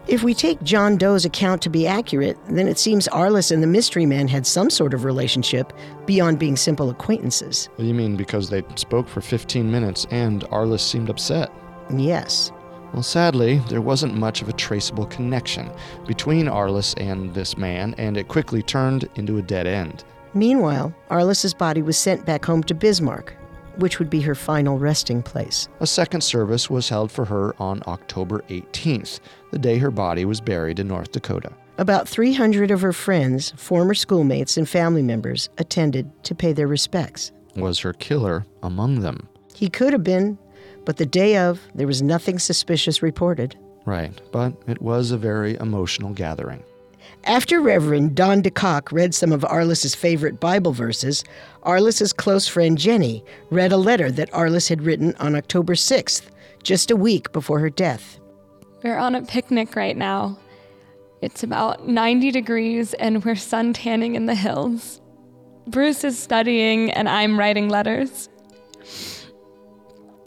If 0.05 0.21
we 0.21 0.33
take 0.33 0.61
John 0.63 0.97
Doe's 0.97 1.23
account 1.23 1.61
to 1.61 1.69
be 1.69 1.87
accurate, 1.87 2.37
then 2.49 2.67
it 2.67 2.77
seems 2.77 3.07
Arlis 3.07 3.53
and 3.53 3.63
the 3.63 3.67
mystery 3.67 4.05
man 4.05 4.27
had 4.27 4.45
some 4.45 4.69
sort 4.69 4.93
of 4.93 5.05
relationship 5.05 5.71
beyond 6.05 6.39
being 6.39 6.57
simple 6.57 6.89
acquaintances. 6.89 7.69
What 7.75 7.83
do 7.83 7.85
you 7.85 7.93
mean 7.93 8.17
because 8.17 8.49
they 8.49 8.63
spoke 8.75 9.07
for 9.07 9.21
15 9.21 9.71
minutes 9.71 10.05
and 10.11 10.43
Arlis 10.45 10.81
seemed 10.81 11.09
upset? 11.09 11.51
Yes. 11.89 12.51
Well, 12.93 13.01
sadly, 13.01 13.59
there 13.69 13.81
wasn't 13.81 14.15
much 14.15 14.41
of 14.41 14.49
a 14.49 14.53
traceable 14.53 15.05
connection 15.05 15.71
between 16.05 16.47
Arlis 16.47 16.93
and 16.97 17.33
this 17.33 17.57
man, 17.57 17.95
and 17.97 18.17
it 18.17 18.27
quickly 18.27 18.61
turned 18.61 19.09
into 19.15 19.37
a 19.37 19.41
dead 19.41 19.65
end. 19.65 20.03
Meanwhile, 20.33 20.93
Arlis's 21.09 21.53
body 21.53 21.81
was 21.81 21.97
sent 21.97 22.25
back 22.25 22.43
home 22.45 22.63
to 22.63 22.73
Bismarck, 22.73 23.35
which 23.77 23.99
would 23.99 24.09
be 24.09 24.21
her 24.21 24.35
final 24.35 24.79
resting 24.79 25.21
place. 25.21 25.67
A 25.79 25.87
second 25.87 26.21
service 26.21 26.69
was 26.69 26.89
held 26.89 27.11
for 27.11 27.25
her 27.25 27.55
on 27.59 27.81
October 27.87 28.43
18th, 28.49 29.19
the 29.51 29.59
day 29.59 29.77
her 29.77 29.91
body 29.91 30.25
was 30.25 30.41
buried 30.41 30.79
in 30.79 30.87
North 30.87 31.11
Dakota. 31.11 31.51
About 31.77 32.07
300 32.07 32.71
of 32.71 32.81
her 32.81 32.93
friends, 32.93 33.51
former 33.57 33.93
schoolmates, 33.93 34.57
and 34.57 34.69
family 34.69 35.01
members 35.01 35.49
attended 35.57 36.11
to 36.23 36.35
pay 36.35 36.53
their 36.53 36.67
respects. 36.67 37.31
Was 37.55 37.79
her 37.79 37.93
killer 37.93 38.45
among 38.61 38.99
them? 38.99 39.27
He 39.55 39.69
could 39.69 39.93
have 39.93 40.03
been, 40.03 40.37
but 40.85 40.97
the 40.97 41.05
day 41.05 41.37
of, 41.37 41.59
there 41.73 41.87
was 41.87 42.01
nothing 42.01 42.37
suspicious 42.39 43.01
reported. 43.01 43.55
Right, 43.85 44.19
but 44.31 44.53
it 44.67 44.81
was 44.81 45.11
a 45.11 45.17
very 45.17 45.55
emotional 45.55 46.13
gathering. 46.13 46.63
After 47.25 47.61
Reverend 47.61 48.15
Don 48.15 48.43
DeCock 48.43 48.91
read 48.91 49.15
some 49.15 49.31
of 49.31 49.43
Arlis's 49.43 49.95
favorite 49.95 50.41
Bible 50.41 50.73
verses, 50.73 51.23
Arlis's 51.63 52.11
close 52.11 52.49
friend 52.49 52.77
Jenny 52.77 53.23
read 53.49 53.71
a 53.71 53.77
letter 53.77 54.11
that 54.11 54.29
Arlis 54.31 54.67
had 54.67 54.81
written 54.81 55.15
on 55.19 55.33
October 55.33 55.73
6th, 55.73 56.23
just 56.63 56.91
a 56.91 56.97
week 56.97 57.31
before 57.31 57.59
her 57.59 57.69
death. 57.69 58.19
We're 58.83 58.97
on 58.97 59.15
a 59.15 59.21
picnic 59.21 59.77
right 59.77 59.95
now. 59.95 60.37
It's 61.21 61.43
about 61.43 61.87
90 61.87 62.31
degrees 62.31 62.93
and 62.95 63.23
we're 63.23 63.35
suntanning 63.35 64.15
in 64.15 64.25
the 64.25 64.35
hills. 64.35 64.99
Bruce 65.67 66.03
is 66.03 66.19
studying 66.19 66.91
and 66.91 67.07
I'm 67.07 67.39
writing 67.39 67.69
letters. 67.69 68.27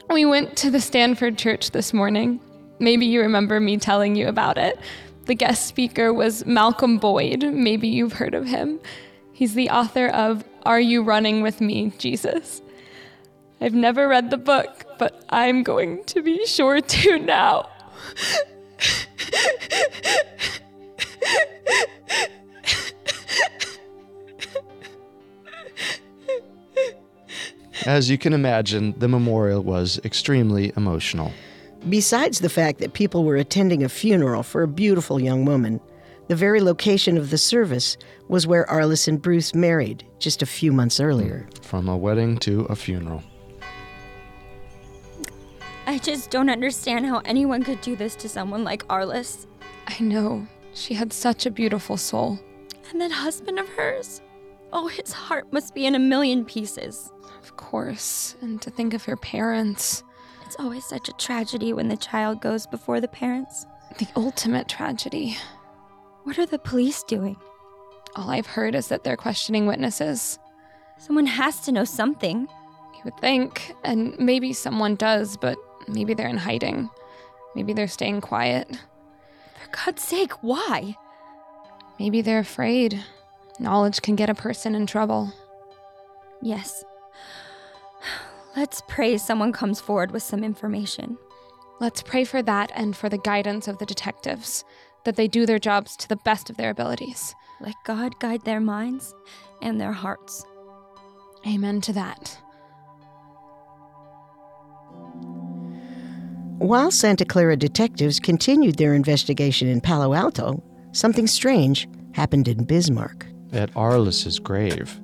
We 0.09 0.25
went 0.25 0.57
to 0.57 0.71
the 0.71 0.81
Stanford 0.81 1.37
Church 1.37 1.73
this 1.73 1.93
morning. 1.93 2.41
Maybe 2.79 3.05
you 3.05 3.21
remember 3.21 3.61
me 3.61 3.77
telling 3.77 4.17
you 4.17 4.29
about 4.29 4.57
it. 4.57 4.79
The 5.27 5.35
guest 5.35 5.67
speaker 5.67 6.15
was 6.15 6.47
Malcolm 6.47 6.99
Boyd. 6.99 7.43
Maybe 7.43 7.89
you've 7.89 8.13
heard 8.15 8.33
of 8.33 8.47
him. 8.47 8.79
He's 9.33 9.55
the 9.55 9.71
author 9.71 10.07
of 10.07 10.45
Are 10.65 10.79
You 10.79 11.03
Running 11.03 11.43
With 11.43 11.61
Me, 11.61 11.93
Jesus? 11.99 12.63
I've 13.61 13.75
never 13.75 14.07
read 14.07 14.31
the 14.31 14.37
book, 14.37 14.85
but 14.99 15.25
I'm 15.31 15.65
going 15.65 16.05
to 16.05 16.23
be 16.23 16.47
sure 16.47 16.81
to 16.81 17.19
now. 17.19 17.69
As 27.85 28.09
you 28.09 28.17
can 28.17 28.33
imagine, 28.33 28.95
the 28.99 29.09
memorial 29.09 29.63
was 29.63 29.99
extremely 30.05 30.73
emotional. 30.77 31.33
Besides 31.89 32.41
the 32.41 32.49
fact 32.49 32.81
that 32.81 32.95
people 32.95 33.25
were 33.25 33.37
attending 33.37 33.85
a 33.85 33.89
funeral 33.89 34.43
for 34.43 34.63
a 34.63 34.69
beautiful 34.69 35.21
young 35.21 35.45
woman, 35.45 35.81
the 36.29 36.35
very 36.35 36.61
location 36.61 37.17
of 37.17 37.31
the 37.31 37.39
service 37.39 37.97
was 38.29 38.47
where 38.47 38.67
Arlis 38.67 39.07
and 39.07 39.23
Bruce 39.23 39.55
married 39.55 40.05
just 40.19 40.43
a 40.43 40.47
few 40.47 40.73
months 40.73 40.99
earlier. 40.99 41.49
From 41.63 41.89
a 41.89 41.97
wedding 41.97 42.39
to 42.39 42.63
a 42.63 42.75
funeral. 42.75 43.23
I 45.87 45.99
just 45.99 46.31
don't 46.31 46.51
understand 46.51 47.07
how 47.07 47.23
anyone 47.25 47.63
could 47.63 47.81
do 47.81 47.95
this 47.95 48.17
to 48.17 48.29
someone 48.29 48.65
like 48.65 48.87
Arlis. 48.89 49.47
I 49.87 50.03
know. 50.03 50.47
She 50.75 50.95
had 50.95 51.13
such 51.13 51.47
a 51.47 51.51
beautiful 51.51 51.97
soul. 51.97 52.41
And 52.91 53.01
that 53.01 53.13
husband 53.13 53.61
of 53.61 53.69
hers? 53.69 54.21
Oh, 54.73 54.89
his 54.89 55.13
heart 55.13 55.53
must 55.53 55.75
be 55.75 55.87
in 55.87 55.95
a 55.95 56.01
million 56.01 56.45
pieces. 56.45 57.13
Of 57.41 57.57
course. 57.57 58.35
And 58.41 58.61
to 58.63 58.71
think 58.71 58.95
of 58.95 59.05
her 59.05 59.17
parents. 59.17 60.03
It's 60.47 60.57
always 60.61 60.85
such 60.85 61.09
a 61.09 61.13
tragedy 61.15 61.73
when 61.73 61.89
the 61.89 61.97
child 61.97 62.41
goes 62.41 62.69
before 62.69 63.01
the 63.01 63.09
parents. 63.09 63.67
The 63.99 64.07
ultimate 64.15 64.69
tragedy. 64.69 65.37
What 66.23 66.39
are 66.39 66.47
the 66.47 66.59
police 66.59 67.03
doing? 67.03 67.37
All 68.15 68.31
I've 68.31 68.47
heard 68.47 68.77
is 68.77 68.87
that 68.89 69.03
they're 69.03 69.17
questioning 69.17 69.67
witnesses. 69.67 70.39
Someone 70.99 71.27
has 71.27 71.61
to 71.63 71.73
know 71.73 71.85
something. 71.85 72.43
You 72.95 73.01
would 73.05 73.17
think, 73.19 73.75
and 73.85 74.17
maybe 74.21 74.53
someone 74.53 74.95
does, 74.95 75.37
but 75.37 75.59
maybe 75.89 76.15
they're 76.15 76.29
in 76.29 76.37
hiding. 76.37 76.91
Maybe 77.57 77.73
they're 77.73 77.89
staying 77.89 78.21
quiet. 78.21 78.71
For 78.71 79.85
God's 79.85 80.03
sake, 80.03 80.33
why? 80.43 80.97
Maybe 81.99 82.23
they're 82.23 82.39
afraid. 82.39 83.03
Knowledge 83.59 84.01
can 84.01 84.15
get 84.15 84.31
a 84.31 84.35
person 84.35 84.77
in 84.77 84.87
trouble. 84.87 85.33
Yes. 86.41 86.85
Let's 88.57 88.83
pray 88.89 89.19
someone 89.19 89.53
comes 89.53 89.83
forward 89.83 90.13
with 90.13 90.23
some 90.23 90.43
information. 90.43 91.19
Let's 91.79 92.01
pray 92.01 92.25
for 92.25 92.41
that 92.41 92.73
and 92.75 92.97
for 92.97 93.11
the 93.11 93.19
guidance 93.19 93.69
of 93.69 93.77
the 93.77 93.85
detectives, 93.85 94.65
that 95.05 95.17
they 95.17 95.29
do 95.29 95.45
their 95.45 95.59
jobs 95.59 95.95
to 95.99 96.09
the 96.09 96.17
best 96.17 96.49
of 96.49 96.57
their 96.57 96.71
abilities. 96.71 97.35
Let 97.61 97.75
God 97.85 98.19
guide 98.19 98.47
their 98.47 98.61
minds 98.61 99.15
and 99.61 99.79
their 99.79 99.93
hearts. 99.93 100.43
Amen 101.47 101.83
to 101.83 101.93
that. 101.93 102.39
While 106.59 106.91
Santa 106.91 107.27
Clara 107.27 107.57
detectives 107.57 108.19
continued 108.19 108.77
their 108.77 108.95
investigation 108.95 109.69
in 109.69 109.83
Palo 109.83 110.15
Alto, 110.15 110.63
something 110.93 111.27
strange 111.27 111.87
happened 112.13 112.49
in 112.49 112.65
Bismarck. 112.65 113.27
At 113.53 113.71
Arlis's 113.77 114.39
grave. 114.39 114.99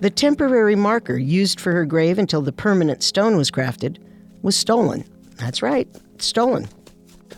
The 0.00 0.10
temporary 0.10 0.76
marker 0.76 1.16
used 1.16 1.60
for 1.60 1.72
her 1.72 1.84
grave 1.84 2.18
until 2.18 2.42
the 2.42 2.52
permanent 2.52 3.02
stone 3.02 3.36
was 3.36 3.50
crafted 3.50 3.98
was 4.42 4.56
stolen. 4.56 5.04
That's 5.36 5.62
right, 5.62 5.88
stolen. 6.18 6.68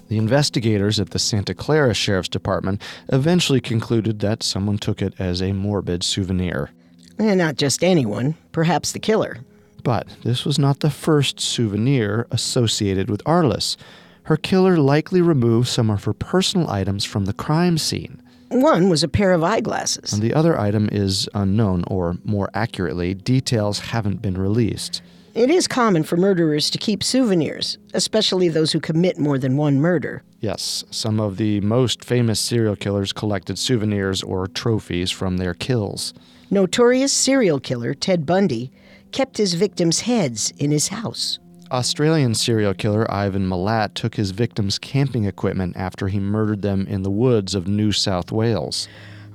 The 0.09 0.19
investigators 0.19 0.99
at 0.99 1.11
the 1.11 1.19
Santa 1.19 1.55
Clara 1.55 1.95
Sheriff's 1.95 2.29
Department 2.29 2.81
eventually 3.11 3.61
concluded 3.61 4.21
that 4.21 4.43
someone 4.43 4.79
took 4.79 5.03
it 5.03 5.15
as 5.19 5.43
a 5.43 5.53
morbid 5.53 6.03
souvenir. 6.03 6.71
And 7.19 7.39
not 7.39 7.57
just 7.57 7.85
anyone, 7.85 8.35
perhaps 8.53 8.93
the 8.93 8.99
killer. 8.99 9.39
But 9.85 10.07
this 10.23 10.45
was 10.45 10.59
not 10.59 10.81
the 10.81 10.91
first 10.91 11.41
souvenir 11.41 12.27
associated 12.31 13.11
with 13.11 13.25
Arlis. 13.25 13.77
Her 14.25 14.37
killer 14.37 14.77
likely 14.77 15.21
removed 15.21 15.69
some 15.69 15.91
of 15.91 16.05
her 16.05 16.13
personal 16.13 16.69
items 16.71 17.05
from 17.05 17.25
the 17.25 17.33
crime 17.33 17.79
scene. 17.79 18.23
One 18.49 18.89
was 18.89 19.03
a 19.03 19.09
pair 19.09 19.33
of 19.33 19.45
eyeglasses. 19.45 20.13
And 20.13 20.23
the 20.23 20.35
other 20.35 20.59
item 20.59 20.89
is 20.91 21.29
unknown, 21.35 21.85
or 21.87 22.17
more 22.25 22.49
accurately, 22.55 23.15
details 23.15 23.79
haven't 23.79 24.23
been 24.23 24.39
released. 24.39 25.03
It 25.35 25.51
is 25.51 25.69
common 25.69 26.03
for 26.03 26.17
murderers 26.17 26.71
to 26.71 26.79
keep 26.79 27.05
souvenirs, 27.05 27.79
especially 27.95 28.49
those 28.49 28.73
who 28.73 28.81
commit 28.81 29.19
more 29.19 29.39
than 29.39 29.57
one 29.57 29.81
murder. 29.81 30.23
Yes, 30.41 30.85
some 30.91 31.21
of 31.21 31.37
the 31.37 31.61
most 31.61 32.05
famous 32.05 32.41
serial 32.41 32.75
killers 32.75 33.13
collected 33.13 33.59
souvenirs 33.59 34.23
or 34.23 34.47
trophies 34.47 35.11
from 35.11 35.37
their 35.37 35.55
kills. 35.55 36.15
Notorious 36.51 37.13
serial 37.13 37.61
killer 37.61 37.93
Ted 37.93 38.25
Bundy 38.25 38.73
kept 39.13 39.37
his 39.37 39.55
victims' 39.55 40.01
heads 40.01 40.53
in 40.59 40.71
his 40.71 40.89
house. 40.89 41.39
Australian 41.71 42.35
serial 42.35 42.75
killer 42.75 43.11
Ivan 43.11 43.49
Milat 43.49 43.95
took 43.95 44.15
his 44.15 44.31
victims' 44.31 44.79
camping 44.79 45.25
equipment 45.25 45.77
after 45.77 46.09
he 46.09 46.19
murdered 46.19 46.63
them 46.63 46.87
in 46.87 47.03
the 47.03 47.11
woods 47.11 47.55
of 47.55 47.69
New 47.69 47.93
South 47.93 48.33
Wales. 48.33 48.89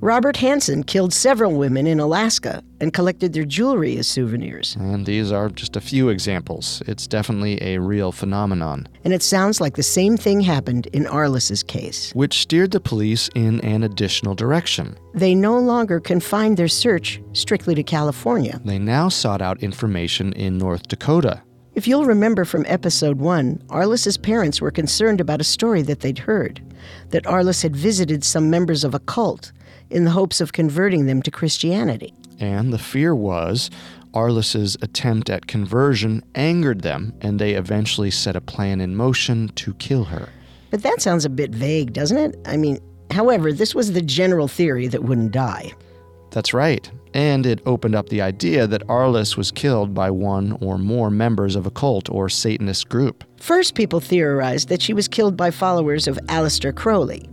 Robert 0.03 0.35
Hansen 0.35 0.83
killed 0.83 1.13
several 1.13 1.53
women 1.53 1.87
in 1.87 1.97
Alaska 1.97 2.61
and 2.81 2.91
collected 2.91 3.31
their 3.31 3.45
jewelry 3.45 3.97
as 3.97 4.05
souvenirs. 4.05 4.75
And 4.77 5.05
these 5.05 5.31
are 5.31 5.47
just 5.47 5.77
a 5.77 5.81
few 5.81 6.09
examples. 6.09 6.83
It's 6.87 7.07
definitely 7.07 7.63
a 7.63 7.79
real 7.79 8.11
phenomenon. 8.11 8.89
And 9.05 9.13
it 9.13 9.23
sounds 9.23 9.61
like 9.61 9.77
the 9.77 9.81
same 9.83 10.17
thing 10.17 10.41
happened 10.41 10.87
in 10.87 11.07
Arlis's 11.07 11.63
case. 11.63 12.11
Which 12.13 12.39
steered 12.39 12.71
the 12.71 12.81
police 12.81 13.29
in 13.33 13.61
an 13.61 13.83
additional 13.83 14.35
direction. 14.35 14.97
They 15.13 15.35
no 15.35 15.57
longer 15.57 16.01
confined 16.01 16.57
their 16.57 16.67
search 16.67 17.21
strictly 17.31 17.73
to 17.73 17.83
California. 17.83 18.59
They 18.65 18.79
now 18.79 19.07
sought 19.07 19.41
out 19.41 19.63
information 19.63 20.33
in 20.33 20.57
North 20.57 20.89
Dakota. 20.89 21.43
If 21.75 21.87
you'll 21.87 22.05
remember 22.05 22.45
from 22.45 22.65
episode 22.67 23.17
one, 23.19 23.57
Arlis's 23.67 24.15
parents 24.15 24.61
were 24.61 24.69
concerned 24.69 25.19
about 25.19 25.41
a 25.41 25.43
story 25.43 25.81
that 25.83 26.01
they'd 26.01 26.19
heard 26.19 26.61
that 27.09 27.23
Arlis 27.23 27.63
had 27.63 27.75
visited 27.75 28.23
some 28.23 28.49
members 28.49 28.83
of 28.83 28.93
a 28.93 28.99
cult 28.99 29.51
in 29.89 30.03
the 30.03 30.11
hopes 30.11 30.39
of 30.39 30.53
converting 30.53 31.07
them 31.07 31.21
to 31.23 31.31
Christianity. 31.31 32.13
And 32.39 32.71
the 32.71 32.77
fear 32.77 33.15
was 33.15 33.71
Arlis's 34.13 34.77
attempt 34.83 35.31
at 35.31 35.47
conversion 35.47 36.23
angered 36.35 36.81
them, 36.81 37.13
and 37.21 37.39
they 37.39 37.53
eventually 37.53 38.11
set 38.11 38.35
a 38.35 38.41
plan 38.41 38.79
in 38.79 38.95
motion 38.95 39.49
to 39.55 39.73
kill 39.75 40.03
her. 40.05 40.29
But 40.69 40.83
that 40.83 41.01
sounds 41.01 41.25
a 41.25 41.29
bit 41.29 41.51
vague, 41.51 41.93
doesn't 41.93 42.17
it? 42.17 42.35
I 42.45 42.55
mean, 42.55 42.77
however, 43.09 43.51
this 43.51 43.73
was 43.73 43.93
the 43.93 44.01
general 44.01 44.47
theory 44.47 44.87
that 44.89 45.03
wouldn't 45.03 45.31
die. 45.31 45.71
That's 46.29 46.53
right. 46.53 46.89
And 47.13 47.45
it 47.45 47.61
opened 47.65 47.95
up 47.95 48.09
the 48.09 48.21
idea 48.21 48.65
that 48.67 48.87
Arlis 48.87 49.37
was 49.37 49.51
killed 49.51 49.93
by 49.93 50.09
one 50.09 50.57
or 50.61 50.77
more 50.77 51.09
members 51.09 51.55
of 51.55 51.65
a 51.65 51.71
cult 51.71 52.09
or 52.09 52.29
Satanist 52.29 52.89
group. 52.89 53.23
First, 53.39 53.75
people 53.75 53.99
theorized 53.99 54.69
that 54.69 54.81
she 54.81 54.93
was 54.93 55.07
killed 55.07 55.37
by 55.37 55.51
followers 55.51 56.07
of 56.07 56.17
Aleister 56.27 56.73
Crowley, 56.75 57.29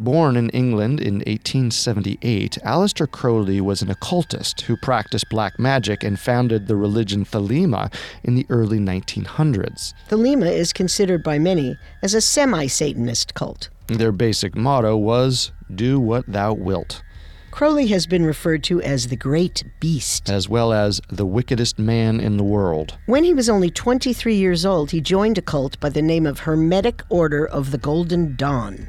Born 0.00 0.34
in 0.34 0.48
England 0.50 0.98
in 0.98 1.16
1878, 1.16 2.56
Aleister 2.64 3.06
Crowley 3.06 3.60
was 3.60 3.82
an 3.82 3.90
occultist 3.90 4.62
who 4.62 4.78
practiced 4.78 5.28
black 5.28 5.58
magic 5.58 6.02
and 6.02 6.18
founded 6.18 6.66
the 6.66 6.76
religion 6.76 7.22
Thelema 7.22 7.92
in 8.24 8.34
the 8.34 8.46
early 8.48 8.78
1900s. 8.78 9.92
Thelema 10.08 10.50
is 10.50 10.72
considered 10.72 11.22
by 11.22 11.38
many 11.38 11.76
as 12.02 12.14
a 12.14 12.22
semi 12.22 12.66
Satanist 12.66 13.34
cult. 13.34 13.68
Their 13.90 14.12
basic 14.12 14.54
motto 14.54 14.96
was 14.96 15.50
Do 15.74 15.98
what 15.98 16.24
thou 16.28 16.52
wilt. 16.52 17.02
Crowley 17.50 17.88
has 17.88 18.06
been 18.06 18.24
referred 18.24 18.62
to 18.64 18.80
as 18.80 19.08
the 19.08 19.16
Great 19.16 19.64
Beast, 19.80 20.30
as 20.30 20.48
well 20.48 20.72
as 20.72 21.00
the 21.08 21.26
wickedest 21.26 21.76
man 21.76 22.20
in 22.20 22.36
the 22.36 22.44
world. 22.44 22.96
When 23.06 23.24
he 23.24 23.34
was 23.34 23.48
only 23.48 23.68
23 23.68 24.36
years 24.36 24.64
old, 24.64 24.92
he 24.92 25.00
joined 25.00 25.38
a 25.38 25.42
cult 25.42 25.80
by 25.80 25.88
the 25.88 26.02
name 26.02 26.24
of 26.24 26.38
Hermetic 26.38 27.02
Order 27.08 27.44
of 27.44 27.72
the 27.72 27.78
Golden 27.78 28.36
Dawn. 28.36 28.88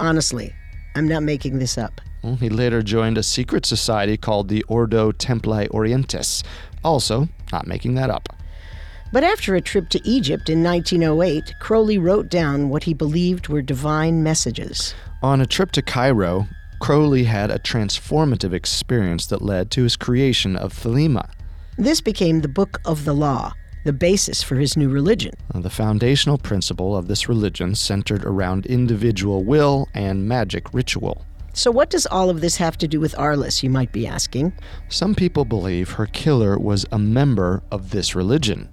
Honestly, 0.00 0.54
I'm 0.94 1.06
not 1.06 1.24
making 1.24 1.58
this 1.58 1.76
up. 1.76 2.00
Well, 2.22 2.36
he 2.36 2.48
later 2.48 2.80
joined 2.80 3.18
a 3.18 3.22
secret 3.22 3.66
society 3.66 4.16
called 4.16 4.48
the 4.48 4.62
Ordo 4.62 5.12
Templi 5.12 5.68
Orientis. 5.68 6.42
Also, 6.82 7.28
not 7.52 7.66
making 7.66 7.96
that 7.96 8.08
up. 8.08 8.30
But 9.10 9.24
after 9.24 9.54
a 9.54 9.60
trip 9.62 9.88
to 9.90 10.06
Egypt 10.06 10.50
in 10.50 10.62
1908, 10.62 11.54
Crowley 11.60 11.96
wrote 11.96 12.28
down 12.28 12.68
what 12.68 12.84
he 12.84 12.92
believed 12.92 13.48
were 13.48 13.62
divine 13.62 14.22
messages. 14.22 14.94
On 15.22 15.40
a 15.40 15.46
trip 15.46 15.72
to 15.72 15.82
Cairo, 15.82 16.46
Crowley 16.78 17.24
had 17.24 17.50
a 17.50 17.58
transformative 17.58 18.52
experience 18.52 19.26
that 19.26 19.40
led 19.40 19.70
to 19.70 19.82
his 19.84 19.96
creation 19.96 20.56
of 20.56 20.74
Thelema. 20.74 21.30
This 21.78 22.02
became 22.02 22.42
the 22.42 22.48
Book 22.48 22.80
of 22.84 23.06
the 23.06 23.14
Law, 23.14 23.54
the 23.84 23.94
basis 23.94 24.42
for 24.42 24.56
his 24.56 24.76
new 24.76 24.90
religion. 24.90 25.32
The 25.54 25.70
foundational 25.70 26.36
principle 26.36 26.94
of 26.94 27.08
this 27.08 27.30
religion 27.30 27.74
centered 27.74 28.26
around 28.26 28.66
individual 28.66 29.42
will 29.42 29.88
and 29.94 30.28
magic 30.28 30.74
ritual. 30.74 31.24
So, 31.54 31.70
what 31.70 31.88
does 31.88 32.06
all 32.06 32.28
of 32.28 32.42
this 32.42 32.56
have 32.56 32.76
to 32.78 32.86
do 32.86 33.00
with 33.00 33.14
Arlis, 33.16 33.62
you 33.62 33.70
might 33.70 33.90
be 33.90 34.06
asking? 34.06 34.52
Some 34.88 35.14
people 35.14 35.44
believe 35.46 35.92
her 35.92 36.06
killer 36.06 36.58
was 36.58 36.84
a 36.92 36.98
member 36.98 37.62
of 37.72 37.90
this 37.90 38.14
religion. 38.14 38.68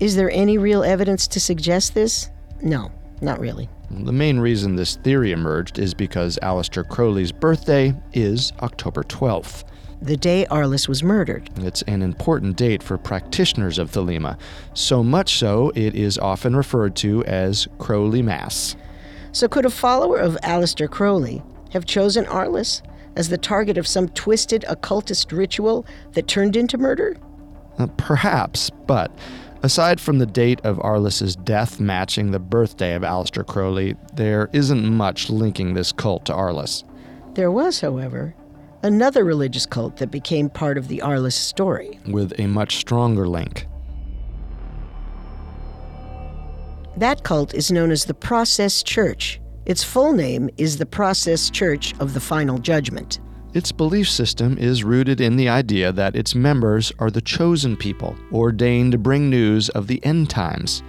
Is 0.00 0.16
there 0.16 0.30
any 0.30 0.58
real 0.58 0.82
evidence 0.82 1.26
to 1.28 1.40
suggest 1.40 1.94
this? 1.94 2.30
No, 2.62 2.90
not 3.20 3.40
really. 3.40 3.68
The 3.90 4.12
main 4.12 4.38
reason 4.38 4.76
this 4.76 4.96
theory 4.96 5.32
emerged 5.32 5.78
is 5.78 5.94
because 5.94 6.38
Aleister 6.42 6.86
Crowley's 6.86 7.32
birthday 7.32 7.94
is 8.12 8.52
October 8.60 9.02
12th 9.04 9.64
the 10.02 10.16
day 10.16 10.46
Arlis 10.50 10.88
was 10.88 11.02
murdered. 11.02 11.50
It's 11.56 11.82
an 11.82 12.02
important 12.02 12.56
date 12.56 12.82
for 12.82 12.98
practitioners 12.98 13.78
of 13.78 13.90
Thelema, 13.90 14.38
so 14.74 15.02
much 15.02 15.38
so 15.38 15.72
it 15.74 15.94
is 15.94 16.18
often 16.18 16.54
referred 16.54 16.94
to 16.96 17.24
as 17.24 17.66
Crowley 17.78 18.22
Mass. 18.22 18.76
So, 19.32 19.48
could 19.48 19.66
a 19.66 19.70
follower 19.70 20.18
of 20.18 20.38
Aleister 20.42 20.88
Crowley 20.88 21.42
have 21.72 21.86
chosen 21.86 22.24
Arlis 22.26 22.82
as 23.16 23.28
the 23.28 23.38
target 23.38 23.78
of 23.78 23.86
some 23.86 24.08
twisted 24.10 24.64
occultist 24.68 25.32
ritual 25.32 25.86
that 26.12 26.28
turned 26.28 26.56
into 26.56 26.78
murder? 26.78 27.16
Uh, 27.78 27.86
perhaps, 27.96 28.70
but 28.86 29.10
aside 29.62 30.00
from 30.00 30.18
the 30.18 30.26
date 30.26 30.60
of 30.64 30.78
Arlis's 30.78 31.36
death 31.36 31.80
matching 31.80 32.30
the 32.30 32.38
birthday 32.38 32.94
of 32.94 33.02
Aleister 33.02 33.46
Crowley, 33.46 33.96
there 34.14 34.50
isn't 34.52 34.86
much 34.86 35.30
linking 35.30 35.74
this 35.74 35.92
cult 35.92 36.24
to 36.26 36.32
Arlis. 36.32 36.84
There 37.34 37.50
was, 37.50 37.80
however, 37.80 38.34
another 38.82 39.24
religious 39.24 39.66
cult 39.66 39.96
that 39.98 40.10
became 40.10 40.48
part 40.48 40.78
of 40.78 40.88
the 40.88 41.02
Arlis 41.04 41.32
story. 41.32 41.98
With 42.06 42.38
a 42.38 42.46
much 42.46 42.76
stronger 42.76 43.26
link. 43.26 43.66
That 46.96 47.24
cult 47.24 47.52
is 47.52 47.70
known 47.70 47.90
as 47.90 48.06
the 48.06 48.14
Process 48.14 48.82
Church. 48.82 49.40
Its 49.66 49.84
full 49.84 50.12
name 50.12 50.48
is 50.56 50.78
the 50.78 50.86
Process 50.86 51.50
Church 51.50 51.94
of 52.00 52.14
the 52.14 52.20
Final 52.20 52.58
Judgment. 52.58 53.20
Its 53.56 53.72
belief 53.72 54.06
system 54.06 54.58
is 54.58 54.84
rooted 54.84 55.18
in 55.18 55.34
the 55.34 55.48
idea 55.48 55.90
that 55.90 56.14
its 56.14 56.34
members 56.34 56.92
are 56.98 57.10
the 57.10 57.22
chosen 57.22 57.74
people, 57.74 58.14
ordained 58.30 58.92
to 58.92 58.98
bring 58.98 59.30
news 59.30 59.70
of 59.70 59.86
the 59.86 59.98
end 60.04 60.28
times. 60.28 60.82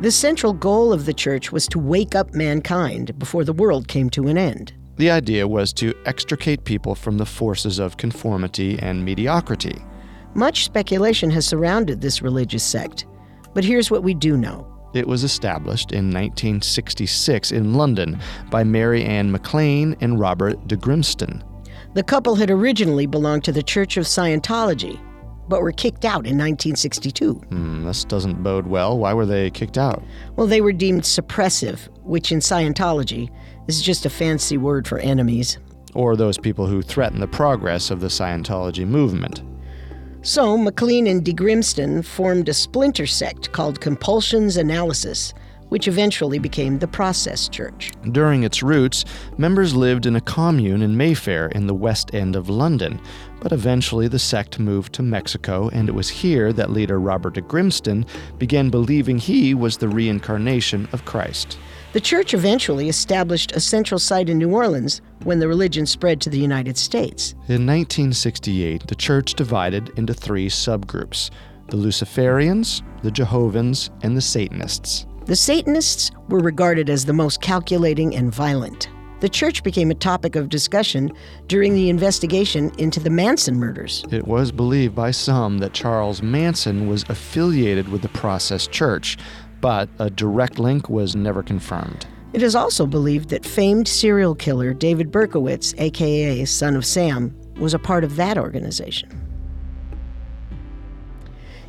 The 0.00 0.12
central 0.12 0.52
goal 0.52 0.92
of 0.92 1.04
the 1.04 1.12
church 1.12 1.50
was 1.50 1.66
to 1.66 1.80
wake 1.80 2.14
up 2.14 2.32
mankind 2.32 3.18
before 3.18 3.42
the 3.42 3.52
world 3.52 3.88
came 3.88 4.08
to 4.10 4.28
an 4.28 4.38
end. 4.38 4.72
The 4.98 5.10
idea 5.10 5.48
was 5.48 5.72
to 5.72 5.94
extricate 6.04 6.62
people 6.62 6.94
from 6.94 7.18
the 7.18 7.26
forces 7.26 7.80
of 7.80 7.96
conformity 7.96 8.78
and 8.78 9.04
mediocrity. 9.04 9.82
Much 10.34 10.62
speculation 10.62 11.28
has 11.32 11.44
surrounded 11.44 12.00
this 12.00 12.22
religious 12.22 12.62
sect, 12.62 13.04
but 13.52 13.64
here's 13.64 13.90
what 13.90 14.04
we 14.04 14.14
do 14.14 14.36
know. 14.36 14.64
It 14.94 15.08
was 15.08 15.24
established 15.24 15.90
in 15.90 16.04
1966 16.12 17.50
in 17.50 17.74
London 17.74 18.20
by 18.48 18.62
Mary 18.62 19.02
Ann 19.02 19.32
McLean 19.32 19.96
and 20.00 20.20
Robert 20.20 20.68
de 20.68 20.76
Grimston. 20.76 21.42
The 21.94 22.02
couple 22.02 22.36
had 22.36 22.50
originally 22.50 23.06
belonged 23.06 23.44
to 23.44 23.52
the 23.52 23.62
Church 23.62 23.98
of 23.98 24.04
Scientology, 24.04 24.98
but 25.48 25.60
were 25.60 25.72
kicked 25.72 26.06
out 26.06 26.26
in 26.26 26.38
1962. 26.38 27.34
Hmm, 27.34 27.84
this 27.84 28.04
doesn't 28.04 28.42
bode 28.42 28.66
well. 28.66 28.96
Why 28.96 29.12
were 29.12 29.26
they 29.26 29.50
kicked 29.50 29.76
out? 29.76 30.02
Well, 30.36 30.46
they 30.46 30.62
were 30.62 30.72
deemed 30.72 31.02
suppressive, 31.02 31.88
which 32.02 32.32
in 32.32 32.38
Scientology 32.38 33.30
is 33.68 33.82
just 33.82 34.06
a 34.06 34.10
fancy 34.10 34.56
word 34.56 34.88
for 34.88 35.00
enemies. 35.00 35.58
Or 35.94 36.16
those 36.16 36.38
people 36.38 36.66
who 36.66 36.80
threaten 36.80 37.20
the 37.20 37.26
progress 37.26 37.90
of 37.90 38.00
the 38.00 38.06
Scientology 38.06 38.86
movement. 38.86 39.42
So, 40.22 40.56
McLean 40.56 41.06
and 41.08 41.22
de 41.22 41.34
Grimston 41.34 42.02
formed 42.02 42.48
a 42.48 42.54
splinter 42.54 43.06
sect 43.06 43.52
called 43.52 43.80
Compulsions 43.80 44.56
Analysis, 44.56 45.34
which 45.72 45.88
eventually 45.88 46.38
became 46.38 46.78
the 46.78 46.86
Process 46.86 47.48
Church. 47.48 47.92
During 48.10 48.42
its 48.42 48.62
roots, 48.62 49.06
members 49.38 49.74
lived 49.74 50.04
in 50.04 50.16
a 50.16 50.20
commune 50.20 50.82
in 50.82 50.98
Mayfair 50.98 51.46
in 51.46 51.66
the 51.66 51.72
west 51.72 52.14
end 52.14 52.36
of 52.36 52.50
London, 52.50 53.00
but 53.40 53.52
eventually 53.52 54.06
the 54.06 54.18
sect 54.18 54.58
moved 54.58 54.92
to 54.92 55.02
Mexico, 55.02 55.70
and 55.70 55.88
it 55.88 55.94
was 55.94 56.10
here 56.10 56.52
that 56.52 56.72
leader 56.72 57.00
Robert 57.00 57.32
de 57.32 57.40
Grimston 57.40 58.06
began 58.36 58.68
believing 58.68 59.16
he 59.16 59.54
was 59.54 59.78
the 59.78 59.88
reincarnation 59.88 60.90
of 60.92 61.06
Christ. 61.06 61.56
The 61.94 62.02
church 62.02 62.34
eventually 62.34 62.90
established 62.90 63.52
a 63.52 63.60
central 63.60 63.98
site 63.98 64.28
in 64.28 64.36
New 64.36 64.50
Orleans 64.50 65.00
when 65.24 65.38
the 65.38 65.48
religion 65.48 65.86
spread 65.86 66.20
to 66.20 66.28
the 66.28 66.38
United 66.38 66.76
States. 66.76 67.32
In 67.48 67.64
1968, 67.64 68.88
the 68.88 68.94
church 68.94 69.32
divided 69.32 69.90
into 69.96 70.12
three 70.12 70.50
subgroups 70.50 71.30
the 71.68 71.78
Luciferians, 71.78 72.82
the 73.02 73.10
Jehovans, 73.10 73.88
and 74.02 74.14
the 74.14 74.20
Satanists. 74.20 75.06
The 75.24 75.36
Satanists 75.36 76.10
were 76.28 76.40
regarded 76.40 76.90
as 76.90 77.04
the 77.04 77.12
most 77.12 77.40
calculating 77.40 78.16
and 78.16 78.34
violent. 78.34 78.88
the 79.22 79.28
church 79.28 79.62
became 79.62 79.88
a 79.92 79.94
topic 79.94 80.34
of 80.34 80.48
discussion 80.48 81.12
during 81.46 81.74
the 81.74 81.88
investigation 81.88 82.72
into 82.76 82.98
the 82.98 83.08
Manson 83.08 83.54
murders. 83.54 84.04
It 84.10 84.26
was 84.26 84.50
believed 84.50 84.96
by 84.96 85.12
some 85.12 85.58
that 85.58 85.72
Charles 85.72 86.22
Manson 86.22 86.88
was 86.88 87.04
affiliated 87.08 87.88
with 87.88 88.02
the 88.02 88.08
Process 88.08 88.66
Church, 88.66 89.16
but 89.60 89.88
a 90.00 90.10
direct 90.10 90.58
link 90.58 90.88
was 90.88 91.14
never 91.14 91.40
confirmed. 91.40 92.04
It 92.32 92.42
is 92.42 92.56
also 92.56 92.84
believed 92.84 93.28
that 93.28 93.46
famed 93.46 93.86
serial 93.86 94.34
killer 94.34 94.74
David 94.74 95.12
Berkowitz, 95.12 95.72
aka 95.78 96.44
Son 96.44 96.74
of 96.74 96.84
Sam, 96.84 97.32
was 97.60 97.74
a 97.74 97.78
part 97.78 98.02
of 98.02 98.16
that 98.16 98.36
organization. 98.38 99.08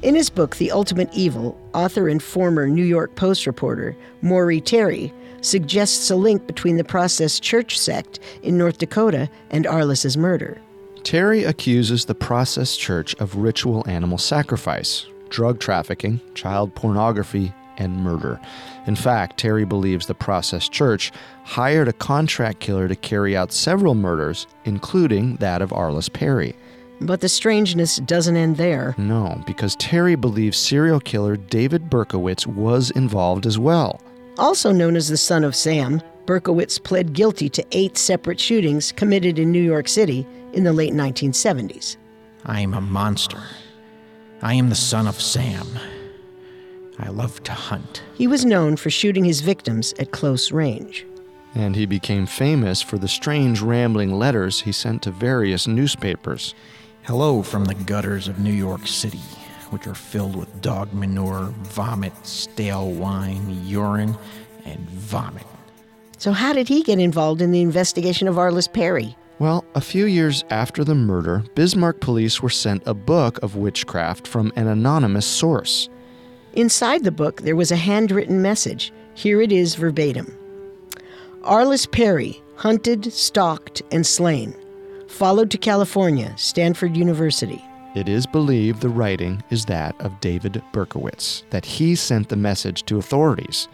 In 0.03 0.15
his 0.15 0.29
book, 0.29 0.57
The 0.57 0.69
Ultimate 0.69 1.09
Evil, 1.13 1.57
author 1.73 2.09
and 2.09 2.21
former 2.21 2.67
New 2.67 2.83
York 2.83 3.15
Post 3.15 3.47
reporter 3.47 3.95
Maury 4.21 4.59
Terry 4.59 5.13
suggests 5.39 6.11
a 6.11 6.15
link 6.17 6.45
between 6.45 6.75
the 6.75 6.83
Process 6.83 7.39
Church 7.39 7.79
sect 7.79 8.19
in 8.41 8.57
North 8.57 8.79
Dakota 8.79 9.29
and 9.49 9.65
Arlis's 9.65 10.17
murder. 10.17 10.59
Terry 11.03 11.45
accuses 11.45 12.03
the 12.03 12.15
Process 12.15 12.75
Church 12.75 13.15
of 13.15 13.37
ritual 13.37 13.87
animal 13.87 14.17
sacrifice, 14.17 15.05
drug 15.29 15.61
trafficking, 15.61 16.19
child 16.33 16.75
pornography, 16.75 17.53
and 17.77 17.95
murder. 17.95 18.41
In 18.85 18.97
fact, 18.97 19.37
Terry 19.37 19.63
believes 19.63 20.07
the 20.07 20.13
Process 20.13 20.67
Church 20.67 21.13
hired 21.45 21.87
a 21.87 21.93
contract 21.93 22.59
killer 22.59 22.89
to 22.89 22.95
carry 22.97 23.37
out 23.37 23.53
several 23.53 23.95
murders, 23.95 24.47
including 24.65 25.37
that 25.37 25.61
of 25.61 25.69
Arlis 25.69 26.11
Perry. 26.11 26.55
But 27.05 27.21
the 27.21 27.29
strangeness 27.29 27.97
doesn't 27.97 28.37
end 28.37 28.57
there. 28.57 28.95
No, 28.97 29.43
because 29.45 29.75
Terry 29.75 30.15
believes 30.15 30.57
serial 30.57 30.99
killer 30.99 31.35
David 31.35 31.89
Berkowitz 31.89 32.47
was 32.47 32.91
involved 32.91 33.45
as 33.45 33.59
well. 33.59 34.01
Also 34.37 34.71
known 34.71 34.95
as 34.95 35.09
the 35.09 35.17
son 35.17 35.43
of 35.43 35.55
Sam, 35.55 36.01
Berkowitz 36.25 36.81
pled 36.81 37.13
guilty 37.13 37.49
to 37.49 37.65
eight 37.73 37.97
separate 37.97 38.39
shootings 38.39 38.93
committed 38.93 39.37
in 39.37 39.51
New 39.51 39.61
York 39.61 39.87
City 39.89 40.25
in 40.53 40.63
the 40.63 40.71
late 40.71 40.93
1970s. 40.93 41.97
I 42.45 42.61
am 42.61 42.73
a 42.73 42.81
monster. 42.81 43.41
I 44.41 44.53
am 44.53 44.69
the 44.69 44.75
son 44.75 45.07
of 45.07 45.19
Sam. 45.19 45.67
I 46.99 47.09
love 47.09 47.43
to 47.43 47.51
hunt. 47.51 48.03
He 48.15 48.27
was 48.27 48.45
known 48.45 48.77
for 48.77 48.89
shooting 48.89 49.25
his 49.25 49.41
victims 49.41 49.93
at 49.99 50.11
close 50.11 50.51
range. 50.51 51.05
And 51.55 51.75
he 51.75 51.85
became 51.85 52.25
famous 52.25 52.81
for 52.81 52.97
the 52.97 53.07
strange 53.07 53.61
rambling 53.61 54.13
letters 54.13 54.61
he 54.61 54.71
sent 54.71 55.03
to 55.03 55.11
various 55.11 55.67
newspapers. 55.67 56.55
Hello 57.05 57.43
from 57.43 57.65
the 57.65 57.75
gutters 57.75 58.29
of 58.29 58.39
New 58.39 58.53
York 58.53 58.87
City, 58.87 59.19
which 59.71 59.87
are 59.87 59.93
filled 59.93 60.37
with 60.37 60.61
dog 60.61 60.93
manure, 60.93 61.53
vomit, 61.63 62.13
stale 62.25 62.91
wine, 62.91 63.59
urine, 63.65 64.17
and 64.63 64.89
vomit. 64.89 65.45
So, 66.17 66.31
how 66.31 66.53
did 66.53 66.69
he 66.69 66.81
get 66.81 66.99
involved 66.99 67.41
in 67.41 67.51
the 67.51 67.59
investigation 67.59 68.29
of 68.29 68.35
Arlis 68.35 68.71
Perry? 68.71 69.17
Well, 69.37 69.65
a 69.75 69.81
few 69.81 70.05
years 70.05 70.45
after 70.49 70.85
the 70.85 70.95
murder, 70.95 71.43
Bismarck 71.55 71.99
police 71.99 72.41
were 72.41 72.49
sent 72.49 72.83
a 72.85 72.93
book 72.93 73.37
of 73.43 73.57
witchcraft 73.57 74.25
from 74.25 74.53
an 74.55 74.67
anonymous 74.67 75.25
source. 75.25 75.89
Inside 76.53 77.03
the 77.03 77.11
book, 77.11 77.41
there 77.41 77.57
was 77.57 77.73
a 77.73 77.75
handwritten 77.75 78.41
message. 78.41 78.93
Here 79.13 79.41
it 79.41 79.51
is 79.51 79.75
verbatim 79.75 80.33
Arlis 81.41 81.85
Perry, 81.91 82.41
hunted, 82.55 83.11
stalked, 83.11 83.81
and 83.91 84.07
slain. 84.07 84.55
Followed 85.13 85.51
to 85.51 85.59
California, 85.59 86.33
Stanford 86.37 86.97
University. 86.97 87.63
It 87.93 88.09
is 88.09 88.25
believed 88.25 88.81
the 88.81 88.89
writing 88.89 89.43
is 89.51 89.65
that 89.65 89.95
of 90.01 90.19
David 90.19 90.59
Berkowitz, 90.71 91.43
that 91.51 91.63
he 91.63 91.93
sent 91.93 92.29
the 92.29 92.35
message 92.35 92.83
to 92.85 92.97
authorities. 92.97 93.67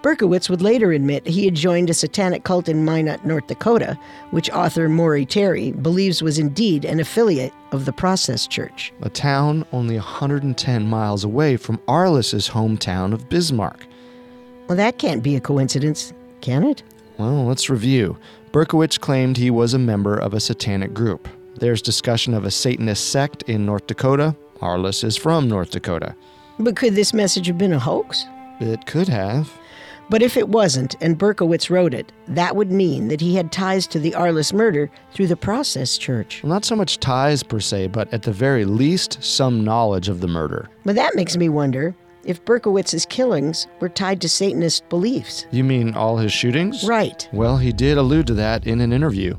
Berkowitz 0.00 0.48
would 0.48 0.62
later 0.62 0.92
admit 0.92 1.26
he 1.26 1.44
had 1.44 1.54
joined 1.54 1.90
a 1.90 1.94
satanic 1.94 2.44
cult 2.44 2.66
in 2.66 2.86
Minot, 2.86 3.26
North 3.26 3.46
Dakota, 3.46 3.98
which 4.30 4.48
author 4.52 4.88
Maury 4.88 5.26
Terry 5.26 5.72
believes 5.72 6.22
was 6.22 6.38
indeed 6.38 6.86
an 6.86 6.98
affiliate 6.98 7.52
of 7.72 7.84
the 7.84 7.92
Process 7.92 8.46
Church. 8.46 8.90
A 9.02 9.10
town 9.10 9.66
only 9.72 9.96
110 9.96 10.86
miles 10.86 11.24
away 11.24 11.58
from 11.58 11.78
Arlis's 11.88 12.48
hometown 12.48 13.12
of 13.12 13.28
Bismarck. 13.28 13.86
Well, 14.66 14.78
that 14.78 14.96
can't 14.96 15.22
be 15.22 15.36
a 15.36 15.42
coincidence, 15.42 16.14
can 16.40 16.64
it? 16.64 16.82
Well, 17.18 17.44
let's 17.44 17.68
review. 17.68 18.16
Berkowitz 18.52 18.98
claimed 18.98 19.36
he 19.36 19.50
was 19.50 19.74
a 19.74 19.78
member 19.78 20.16
of 20.16 20.34
a 20.34 20.40
satanic 20.40 20.92
group. 20.92 21.28
There's 21.60 21.80
discussion 21.80 22.34
of 22.34 22.44
a 22.44 22.50
Satanist 22.50 23.10
sect 23.10 23.42
in 23.44 23.64
North 23.64 23.86
Dakota. 23.86 24.34
Arlis 24.60 25.04
is 25.04 25.16
from 25.16 25.48
North 25.48 25.70
Dakota. 25.70 26.16
But 26.58 26.74
could 26.74 26.96
this 26.96 27.14
message 27.14 27.46
have 27.46 27.58
been 27.58 27.72
a 27.72 27.78
hoax? 27.78 28.26
It 28.58 28.86
could 28.86 29.08
have. 29.08 29.52
But 30.10 30.20
if 30.20 30.36
it 30.36 30.48
wasn't, 30.48 30.96
and 31.00 31.16
Berkowitz 31.16 31.70
wrote 31.70 31.94
it, 31.94 32.10
that 32.26 32.56
would 32.56 32.72
mean 32.72 33.06
that 33.06 33.20
he 33.20 33.36
had 33.36 33.52
ties 33.52 33.86
to 33.86 34.00
the 34.00 34.10
Arlis 34.12 34.52
murder 34.52 34.90
through 35.12 35.28
the 35.28 35.36
Process 35.36 35.96
Church. 35.96 36.42
Well, 36.42 36.50
not 36.50 36.64
so 36.64 36.74
much 36.74 36.98
ties 36.98 37.44
per 37.44 37.60
se, 37.60 37.86
but 37.88 38.12
at 38.12 38.22
the 38.22 38.32
very 38.32 38.64
least, 38.64 39.22
some 39.22 39.62
knowledge 39.62 40.08
of 40.08 40.20
the 40.20 40.26
murder. 40.26 40.68
But 40.84 40.96
that 40.96 41.14
makes 41.14 41.36
me 41.36 41.48
wonder 41.48 41.94
if 42.24 42.44
Berkowitz's 42.44 43.06
killings 43.06 43.66
were 43.80 43.88
tied 43.88 44.20
to 44.20 44.28
Satanist 44.28 44.88
beliefs. 44.88 45.46
You 45.50 45.64
mean 45.64 45.94
all 45.94 46.16
his 46.16 46.32
shootings? 46.32 46.84
Right. 46.84 47.28
Well, 47.32 47.56
he 47.58 47.72
did 47.72 47.98
allude 47.98 48.26
to 48.28 48.34
that 48.34 48.66
in 48.66 48.80
an 48.80 48.92
interview. 48.92 49.36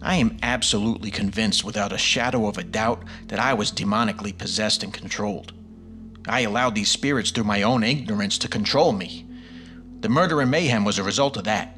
I 0.00 0.16
am 0.16 0.36
absolutely 0.42 1.10
convinced 1.10 1.64
without 1.64 1.92
a 1.92 1.98
shadow 1.98 2.46
of 2.46 2.56
a 2.56 2.62
doubt 2.62 3.02
that 3.26 3.40
I 3.40 3.54
was 3.54 3.72
demonically 3.72 4.36
possessed 4.36 4.82
and 4.82 4.94
controlled. 4.94 5.52
I 6.28 6.40
allowed 6.40 6.74
these 6.74 6.90
spirits 6.90 7.30
through 7.30 7.44
my 7.44 7.62
own 7.62 7.82
ignorance 7.82 8.38
to 8.38 8.48
control 8.48 8.92
me. 8.92 9.26
The 10.00 10.08
murder 10.08 10.40
and 10.40 10.50
mayhem 10.50 10.84
was 10.84 10.98
a 10.98 11.02
result 11.02 11.36
of 11.36 11.44
that. 11.44 11.74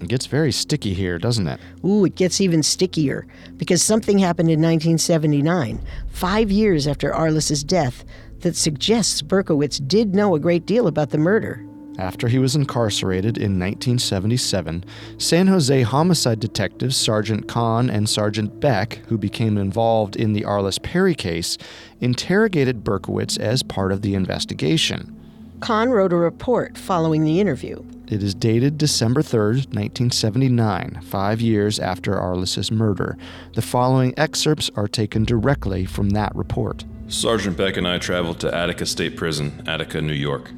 It 0.00 0.08
gets 0.08 0.26
very 0.26 0.52
sticky 0.52 0.94
here, 0.94 1.18
doesn't 1.18 1.48
it? 1.48 1.60
Ooh, 1.84 2.04
it 2.04 2.14
gets 2.14 2.40
even 2.40 2.62
stickier 2.62 3.26
because 3.56 3.82
something 3.82 4.18
happened 4.18 4.48
in 4.48 4.60
1979, 4.60 5.80
five 6.08 6.52
years 6.52 6.86
after 6.86 7.12
Arlis's 7.12 7.64
death, 7.64 8.04
that 8.40 8.56
suggests 8.56 9.22
Berkowitz 9.22 9.86
did 9.86 10.14
know 10.14 10.34
a 10.34 10.40
great 10.40 10.66
deal 10.66 10.86
about 10.86 11.10
the 11.10 11.18
murder. 11.18 11.64
After 11.98 12.28
he 12.28 12.38
was 12.38 12.54
incarcerated 12.54 13.36
in 13.36 13.58
1977, 13.58 14.84
San 15.18 15.48
Jose 15.48 15.82
homicide 15.82 16.38
detectives 16.38 16.96
Sergeant 16.96 17.48
Kahn 17.48 17.90
and 17.90 18.08
Sergeant 18.08 18.60
Beck, 18.60 19.00
who 19.08 19.18
became 19.18 19.58
involved 19.58 20.14
in 20.14 20.32
the 20.32 20.42
Arlis 20.42 20.80
Perry 20.80 21.16
case, 21.16 21.58
interrogated 22.00 22.84
Berkowitz 22.84 23.36
as 23.36 23.64
part 23.64 23.90
of 23.90 24.02
the 24.02 24.14
investigation. 24.14 25.14
Kahn 25.58 25.90
wrote 25.90 26.12
a 26.12 26.16
report 26.16 26.78
following 26.78 27.24
the 27.24 27.40
interview. 27.40 27.82
It 28.06 28.22
is 28.22 28.32
dated 28.32 28.78
December 28.78 29.22
3rd, 29.22 29.66
1979, 29.74 31.00
five 31.02 31.40
years 31.40 31.80
after 31.80 32.14
Arlis's 32.14 32.70
murder. 32.70 33.18
The 33.54 33.62
following 33.62 34.14
excerpts 34.16 34.70
are 34.76 34.86
taken 34.86 35.24
directly 35.24 35.84
from 35.84 36.10
that 36.10 36.32
report. 36.36 36.84
Sergeant 37.08 37.56
Beck 37.56 37.78
and 37.78 37.88
I 37.88 37.96
traveled 37.96 38.38
to 38.40 38.54
Attica 38.54 38.84
State 38.84 39.16
Prison, 39.16 39.62
Attica, 39.66 40.02
New 40.02 40.12
York. 40.12 40.50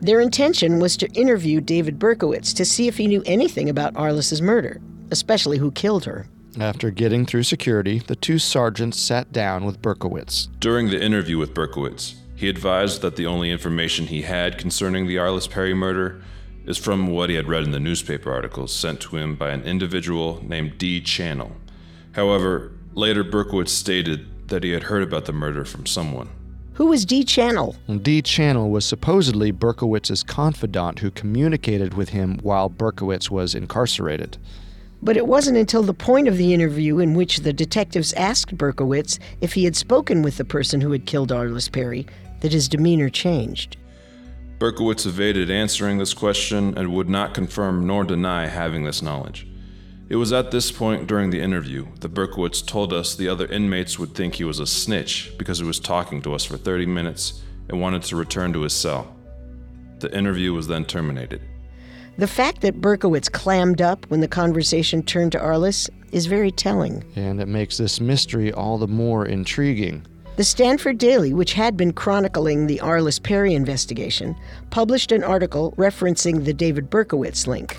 Their 0.00 0.20
intention 0.20 0.80
was 0.80 0.96
to 0.96 1.08
interview 1.12 1.60
David 1.60 2.00
Berkowitz 2.00 2.52
to 2.54 2.64
see 2.64 2.88
if 2.88 2.96
he 2.96 3.06
knew 3.06 3.22
anything 3.24 3.68
about 3.68 3.94
Arlis's 3.94 4.42
murder, 4.42 4.80
especially 5.12 5.58
who 5.58 5.70
killed 5.70 6.04
her. 6.04 6.26
After 6.58 6.90
getting 6.90 7.24
through 7.24 7.44
security, 7.44 8.00
the 8.00 8.16
two 8.16 8.40
sergeants 8.40 8.98
sat 8.98 9.30
down 9.30 9.64
with 9.64 9.80
Berkowitz. 9.80 10.48
During 10.58 10.90
the 10.90 11.00
interview 11.00 11.38
with 11.38 11.54
Berkowitz, 11.54 12.16
he 12.34 12.48
advised 12.48 13.00
that 13.02 13.14
the 13.14 13.26
only 13.26 13.52
information 13.52 14.08
he 14.08 14.22
had 14.22 14.58
concerning 14.58 15.06
the 15.06 15.16
Arlis 15.16 15.48
Perry 15.48 15.74
murder 15.74 16.20
is 16.66 16.76
from 16.76 17.06
what 17.06 17.30
he 17.30 17.36
had 17.36 17.46
read 17.46 17.62
in 17.62 17.70
the 17.70 17.78
newspaper 17.78 18.32
articles 18.32 18.74
sent 18.74 19.00
to 19.02 19.16
him 19.16 19.36
by 19.36 19.50
an 19.50 19.62
individual 19.62 20.42
named 20.44 20.76
D. 20.76 21.00
Channel. 21.00 21.52
However, 22.12 22.72
later 22.94 23.22
Berkowitz 23.22 23.68
stated 23.70 24.26
that 24.52 24.62
he 24.62 24.70
had 24.70 24.84
heard 24.84 25.02
about 25.02 25.24
the 25.24 25.32
murder 25.32 25.64
from 25.64 25.86
someone. 25.86 26.28
Who 26.74 26.86
was 26.86 27.06
D 27.06 27.24
Channel? 27.24 27.74
D. 28.02 28.20
Channel 28.22 28.70
was 28.70 28.84
supposedly 28.84 29.50
Berkowitz's 29.50 30.22
confidant 30.22 30.98
who 30.98 31.10
communicated 31.10 31.94
with 31.94 32.10
him 32.10 32.38
while 32.42 32.68
Berkowitz 32.68 33.30
was 33.30 33.54
incarcerated. 33.54 34.36
But 35.02 35.16
it 35.16 35.26
wasn't 35.26 35.56
until 35.56 35.82
the 35.82 35.94
point 35.94 36.28
of 36.28 36.36
the 36.36 36.52
interview 36.52 36.98
in 36.98 37.14
which 37.14 37.40
the 37.40 37.52
detectives 37.52 38.12
asked 38.12 38.56
Berkowitz 38.56 39.18
if 39.40 39.54
he 39.54 39.64
had 39.64 39.74
spoken 39.74 40.22
with 40.22 40.36
the 40.36 40.44
person 40.44 40.80
who 40.80 40.92
had 40.92 41.06
killed 41.06 41.30
Arlis 41.30 41.72
Perry 41.72 42.06
that 42.40 42.52
his 42.52 42.68
demeanor 42.68 43.08
changed. 43.08 43.76
Berkowitz 44.58 45.06
evaded 45.06 45.50
answering 45.50 45.98
this 45.98 46.14
question 46.14 46.76
and 46.76 46.92
would 46.92 47.08
not 47.08 47.34
confirm 47.34 47.86
nor 47.86 48.04
deny 48.04 48.46
having 48.46 48.84
this 48.84 49.02
knowledge. 49.02 49.46
It 50.12 50.16
was 50.16 50.30
at 50.30 50.50
this 50.50 50.70
point 50.70 51.06
during 51.06 51.30
the 51.30 51.40
interview 51.40 51.86
that 52.00 52.12
Berkowitz 52.12 52.60
told 52.60 52.92
us 52.92 53.14
the 53.14 53.30
other 53.30 53.46
inmates 53.46 53.98
would 53.98 54.14
think 54.14 54.34
he 54.34 54.44
was 54.44 54.58
a 54.58 54.66
snitch 54.66 55.32
because 55.38 55.58
he 55.58 55.64
was 55.64 55.80
talking 55.80 56.20
to 56.20 56.34
us 56.34 56.44
for 56.44 56.58
30 56.58 56.84
minutes 56.84 57.40
and 57.70 57.80
wanted 57.80 58.02
to 58.02 58.16
return 58.16 58.52
to 58.52 58.60
his 58.60 58.74
cell. 58.74 59.16
The 60.00 60.14
interview 60.14 60.52
was 60.52 60.68
then 60.68 60.84
terminated. 60.84 61.40
The 62.18 62.26
fact 62.26 62.60
that 62.60 62.82
Berkowitz 62.82 63.32
clammed 63.32 63.80
up 63.80 64.04
when 64.10 64.20
the 64.20 64.28
conversation 64.28 65.02
turned 65.02 65.32
to 65.32 65.38
Arlis 65.38 65.88
is 66.10 66.26
very 66.26 66.50
telling. 66.50 67.10
And 67.16 67.40
it 67.40 67.48
makes 67.48 67.78
this 67.78 67.98
mystery 67.98 68.52
all 68.52 68.76
the 68.76 68.86
more 68.86 69.24
intriguing. 69.24 70.06
The 70.36 70.44
Stanford 70.44 70.98
Daily, 70.98 71.32
which 71.32 71.54
had 71.54 71.74
been 71.74 71.94
chronicling 71.94 72.66
the 72.66 72.80
Arlis 72.82 73.22
Perry 73.22 73.54
investigation, 73.54 74.36
published 74.68 75.10
an 75.10 75.24
article 75.24 75.72
referencing 75.78 76.44
the 76.44 76.52
David 76.52 76.90
Berkowitz 76.90 77.46
link. 77.46 77.78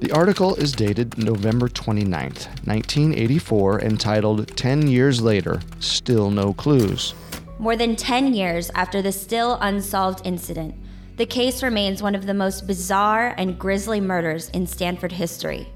The 0.00 0.10
article 0.10 0.56
is 0.56 0.72
dated 0.72 1.16
November 1.18 1.68
29th, 1.68 2.48
1984, 2.66 3.80
entitled 3.80 4.56
10 4.56 4.88
Years 4.88 5.22
Later 5.22 5.60
Still 5.78 6.32
No 6.32 6.52
Clues. 6.52 7.14
More 7.60 7.76
than 7.76 7.94
10 7.94 8.34
years 8.34 8.70
after 8.74 9.00
the 9.00 9.12
still 9.12 9.56
unsolved 9.60 10.26
incident, 10.26 10.74
the 11.16 11.26
case 11.26 11.62
remains 11.62 12.02
one 12.02 12.16
of 12.16 12.26
the 12.26 12.34
most 12.34 12.66
bizarre 12.66 13.36
and 13.38 13.56
grisly 13.56 14.00
murders 14.00 14.50
in 14.50 14.66
Stanford 14.66 15.12
history. 15.12 15.68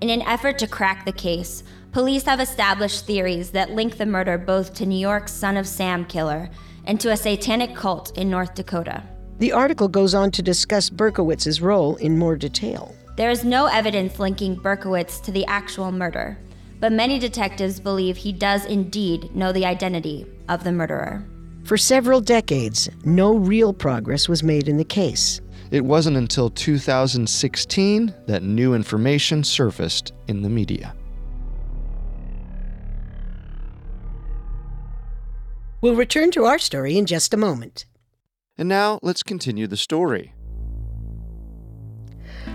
In 0.00 0.10
an 0.10 0.22
effort 0.22 0.58
to 0.58 0.66
crack 0.66 1.04
the 1.04 1.12
case, 1.12 1.62
police 1.92 2.24
have 2.24 2.40
established 2.40 3.06
theories 3.06 3.50
that 3.52 3.70
link 3.70 3.98
the 3.98 4.04
murder 4.04 4.36
both 4.36 4.74
to 4.74 4.86
New 4.86 4.98
York's 4.98 5.32
Son 5.32 5.56
of 5.56 5.68
Sam 5.68 6.04
killer 6.06 6.50
and 6.86 7.00
to 7.00 7.12
a 7.12 7.16
satanic 7.16 7.76
cult 7.76 8.18
in 8.18 8.28
North 8.28 8.54
Dakota. 8.56 9.04
The 9.38 9.52
article 9.52 9.86
goes 9.86 10.12
on 10.12 10.32
to 10.32 10.42
discuss 10.42 10.90
Berkowitz's 10.90 11.60
role 11.60 11.94
in 11.96 12.18
more 12.18 12.34
detail. 12.34 12.96
There 13.16 13.30
is 13.30 13.44
no 13.44 13.66
evidence 13.66 14.18
linking 14.18 14.56
Berkowitz 14.56 15.22
to 15.22 15.30
the 15.30 15.46
actual 15.46 15.92
murder, 15.92 16.36
but 16.80 16.90
many 16.90 17.20
detectives 17.20 17.78
believe 17.78 18.16
he 18.16 18.32
does 18.32 18.64
indeed 18.64 19.34
know 19.36 19.52
the 19.52 19.64
identity 19.64 20.26
of 20.48 20.64
the 20.64 20.72
murderer. 20.72 21.24
For 21.62 21.76
several 21.76 22.20
decades, 22.20 22.90
no 23.04 23.36
real 23.36 23.72
progress 23.72 24.28
was 24.28 24.42
made 24.42 24.66
in 24.66 24.78
the 24.78 24.84
case. 24.84 25.40
It 25.70 25.84
wasn't 25.84 26.16
until 26.16 26.50
2016 26.50 28.12
that 28.26 28.42
new 28.42 28.74
information 28.74 29.44
surfaced 29.44 30.12
in 30.26 30.42
the 30.42 30.50
media. 30.50 30.92
We'll 35.80 35.94
return 35.94 36.32
to 36.32 36.46
our 36.46 36.58
story 36.58 36.98
in 36.98 37.06
just 37.06 37.32
a 37.32 37.36
moment. 37.36 37.86
And 38.58 38.68
now 38.68 38.98
let's 39.02 39.22
continue 39.22 39.68
the 39.68 39.76
story. 39.76 40.34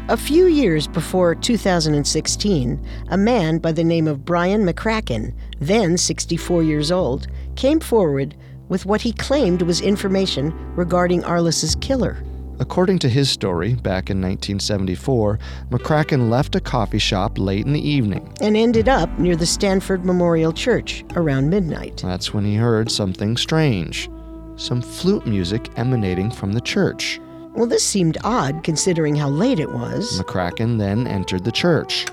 A 0.09 0.17
few 0.17 0.47
years 0.47 0.87
before 0.87 1.35
2016, 1.35 2.83
a 3.09 3.17
man 3.17 3.59
by 3.59 3.71
the 3.71 3.83
name 3.83 4.07
of 4.07 4.25
Brian 4.25 4.65
McCracken, 4.65 5.35
then 5.59 5.99
64 5.99 6.63
years 6.63 6.91
old, 6.91 7.27
came 7.55 7.79
forward 7.79 8.35
with 8.69 8.87
what 8.87 9.01
he 9.01 9.13
claimed 9.13 9.61
was 9.61 9.81
information 9.81 10.51
regarding 10.75 11.23
Arlis's 11.25 11.75
killer. 11.75 12.23
According 12.59 12.97
to 12.99 13.07
his 13.07 13.29
story, 13.29 13.75
back 13.75 14.09
in 14.09 14.19
1974, 14.19 15.37
McCracken 15.69 16.27
left 16.31 16.55
a 16.55 16.59
coffee 16.59 16.97
shop 16.97 17.37
late 17.37 17.67
in 17.67 17.73
the 17.73 17.87
evening. 17.87 18.33
and 18.41 18.57
ended 18.57 18.89
up 18.89 19.15
near 19.19 19.35
the 19.35 19.45
Stanford 19.45 20.03
Memorial 20.03 20.51
Church 20.51 21.05
around 21.15 21.51
midnight. 21.51 21.97
That's 22.03 22.33
when 22.33 22.45
he 22.45 22.55
heard 22.55 22.89
something 22.89 23.37
strange 23.37 24.09
some 24.55 24.81
flute 24.81 25.25
music 25.25 25.69
emanating 25.77 26.29
from 26.29 26.51
the 26.51 26.59
church. 26.59 27.21
Well, 27.59 27.67
this 27.67 27.83
seemed 27.83 28.17
odd 28.23 28.63
considering 28.63 29.15
how 29.15 29.27
late 29.27 29.59
it 29.59 29.69
was. 29.73 30.21
McCracken 30.21 30.79
then 30.79 31.05
entered 31.05 31.43
the 31.43 31.51
church. 31.51 32.07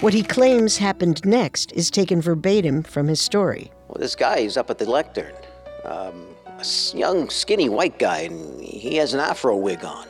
What 0.00 0.14
he 0.14 0.22
claims 0.22 0.78
happened 0.78 1.20
next 1.26 1.72
is 1.72 1.90
taken 1.90 2.22
verbatim 2.22 2.82
from 2.82 3.08
his 3.08 3.20
story. 3.20 3.70
Well, 3.88 3.98
this 4.00 4.16
guy 4.16 4.38
is 4.38 4.56
up 4.56 4.70
at 4.70 4.78
the 4.78 4.88
lectern. 4.88 5.34
Um, 5.84 6.28
a 6.46 6.60
s- 6.60 6.94
young, 6.96 7.28
skinny 7.28 7.68
white 7.68 7.98
guy, 7.98 8.20
and 8.20 8.58
he 8.62 8.96
has 8.96 9.12
an 9.12 9.20
afro 9.20 9.54
wig 9.54 9.84
on. 9.84 10.06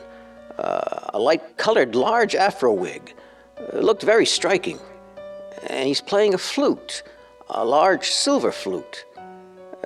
Uh, 0.57 1.09
a 1.15 1.19
light 1.19 1.57
colored, 1.57 1.95
large 1.95 2.33
afro 2.33 2.71
wig. 2.71 3.13
Uh, 3.59 3.79
looked 3.79 4.03
very 4.03 4.25
striking. 4.25 4.79
And 5.67 5.85
he's 5.85 5.99
playing 5.99 6.33
a 6.33 6.37
flute, 6.37 7.03
a 7.49 7.65
large 7.65 8.09
silver 8.09 8.53
flute. 8.53 9.03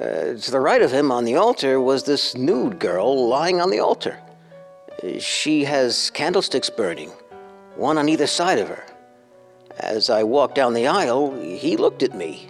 Uh, 0.02 0.34
to 0.34 0.50
the 0.50 0.60
right 0.60 0.82
of 0.82 0.92
him 0.92 1.12
on 1.12 1.26
the 1.26 1.36
altar 1.36 1.80
was 1.80 2.04
this 2.04 2.36
nude 2.36 2.80
girl 2.80 3.28
lying 3.28 3.62
on 3.62 3.70
the 3.70 3.80
altar. 3.80 4.18
She 5.20 5.64
has 5.66 6.10
candlesticks 6.10 6.72
burning, 6.72 7.12
one 7.76 8.00
on 8.00 8.10
either 8.10 8.26
side 8.26 8.58
of 8.58 8.68
her. 8.68 8.84
As 9.78 10.10
I 10.10 10.24
walked 10.24 10.56
down 10.56 10.74
the 10.74 10.88
aisle, 10.88 11.40
he 11.40 11.78
looked 11.78 12.02
at 12.02 12.16
me. 12.16 12.50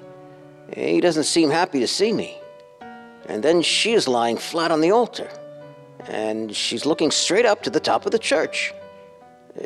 He 0.73 1.01
doesn't 1.01 1.25
seem 1.25 1.49
happy 1.49 1.81
to 1.81 1.87
see 1.87 2.13
me. 2.13 2.37
And 3.27 3.43
then 3.43 3.61
she 3.61 3.93
is 3.93 4.07
lying 4.07 4.37
flat 4.37 4.71
on 4.71 4.79
the 4.79 4.91
altar, 4.91 5.29
and 6.07 6.55
she's 6.55 6.85
looking 6.85 7.11
straight 7.11 7.45
up 7.45 7.63
to 7.63 7.69
the 7.69 7.79
top 7.81 8.05
of 8.05 8.13
the 8.13 8.19
church. 8.19 8.73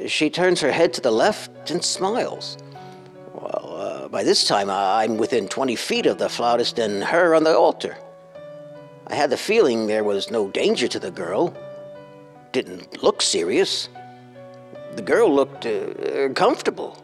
She 0.08 0.32
turns 0.32 0.60
her 0.62 0.72
head 0.72 0.92
to 0.94 1.02
the 1.02 1.12
left 1.12 1.70
and 1.70 1.86
smiles. 1.86 2.58
Well, 3.34 3.65
by 4.16 4.24
this 4.24 4.46
time, 4.46 4.70
I'm 4.70 5.18
within 5.18 5.50
20 5.50 5.76
feet 5.76 6.06
of 6.06 6.20
the 6.20 6.30
flautist 6.30 6.80
and 6.80 7.04
her 7.04 7.36
on 7.36 7.44
the 7.44 7.54
altar. 7.54 7.98
I 9.08 9.14
had 9.14 9.30
the 9.30 9.36
feeling 9.36 9.88
there 9.88 10.06
was 10.06 10.32
no 10.32 10.48
danger 10.48 10.88
to 10.88 11.00
the 11.00 11.12
girl. 11.12 11.54
Didn't 12.54 13.04
look 13.04 13.22
serious. 13.22 13.90
The 14.96 15.02
girl 15.02 15.36
looked 15.36 15.66
uh, 15.66 16.30
comfortable. 16.30 16.98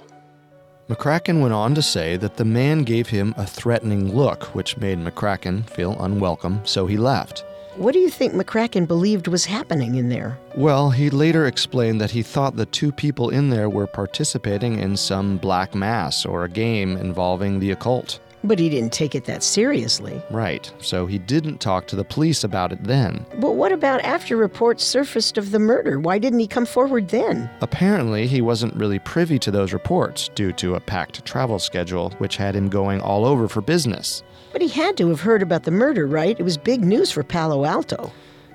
McCracken 0.88 1.42
went 1.42 1.54
on 1.54 1.76
to 1.76 1.82
say 1.82 2.16
that 2.16 2.38
the 2.38 2.46
man 2.46 2.84
gave 2.84 3.10
him 3.10 3.34
a 3.36 3.46
threatening 3.46 4.16
look, 4.16 4.56
which 4.56 4.78
made 4.78 4.98
McCracken 4.98 5.70
feel 5.70 6.02
unwelcome, 6.02 6.62
so 6.64 6.88
he 6.88 6.96
left. 6.96 7.44
What 7.76 7.94
do 7.94 8.00
you 8.00 8.10
think 8.10 8.34
McCracken 8.34 8.86
believed 8.86 9.30
was 9.30 9.46
happening 9.46 9.96
in 9.96 10.10
there? 10.10 10.38
Well, 10.56 10.90
he 10.90 11.10
later 11.10 11.46
explained 11.46 12.02
that 12.02 12.12
he 12.12 12.22
thought 12.22 12.58
the 12.58 12.66
two 12.66 12.92
people 12.92 13.30
in 13.30 13.50
there 13.50 13.70
were 13.70 13.88
participating 13.88 14.80
in 14.80 14.98
some 14.98 15.38
black 15.38 15.74
mass 15.74 16.26
or 16.26 16.44
a 16.44 16.50
game 16.50 16.98
involving 16.98 17.60
the 17.60 17.72
occult. 17.72 18.20
But 18.44 18.60
he 18.60 18.70
didn't 18.70 18.92
take 18.92 19.16
it 19.16 19.24
that 19.26 19.42
seriously. 19.42 20.22
Right, 20.32 20.70
so 20.80 21.06
he 21.06 21.18
didn't 21.18 21.62
talk 21.62 21.88
to 21.88 21.96
the 21.96 22.04
police 22.04 22.44
about 22.44 22.74
it 22.74 22.84
then. 22.84 23.26
But 23.38 23.52
what 23.52 23.72
about 23.72 24.02
after 24.02 24.36
reports 24.36 24.84
surfaced 24.84 25.38
of 25.38 25.52
the 25.52 25.60
murder? 25.60 26.00
Why 26.00 26.18
didn't 26.18 26.40
he 26.40 26.48
come 26.48 26.66
forward 26.66 27.08
then? 27.08 27.50
Apparently, 27.62 28.28
he 28.28 28.42
wasn't 28.42 28.76
really 28.76 29.00
privy 29.00 29.40
to 29.40 29.52
those 29.52 29.72
reports 29.72 30.30
due 30.36 30.52
to 30.54 30.76
a 30.76 30.80
packed 30.80 31.24
travel 31.24 31.60
schedule, 31.60 32.10
which 32.18 32.36
had 32.36 32.56
him 32.56 32.68
going 32.68 33.00
all 33.00 33.24
over 33.24 33.48
for 33.48 33.62
business. 33.62 34.24
But 34.52 34.62
he 34.62 34.68
had 34.68 34.98
to 34.98 35.10
have 35.10 35.22
heard 35.22 35.42
about 35.42 35.64
the 35.64 35.72
murder, 35.72 36.06
right? 36.08 36.40
It 36.40 36.44
was 36.44 36.58
big 36.58 36.84
news 36.84 37.12
for 37.12 37.24
Palo 37.24 37.66
Alto. 37.66 38.12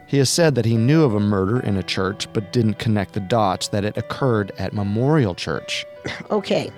He 0.06 0.18
has 0.18 0.30
said 0.30 0.54
that 0.54 0.64
he 0.64 0.76
knew 0.76 1.02
of 1.02 1.14
a 1.14 1.20
murder 1.20 1.58
in 1.60 1.76
a 1.76 1.82
church 1.82 2.32
but 2.32 2.52
didn't 2.52 2.78
connect 2.78 3.14
the 3.14 3.20
dots 3.20 3.68
that 3.68 3.84
it 3.84 3.96
occurred 3.96 4.52
at 4.58 4.72
Memorial 4.72 5.34
Church. 5.34 5.84
Okay. 6.30 6.70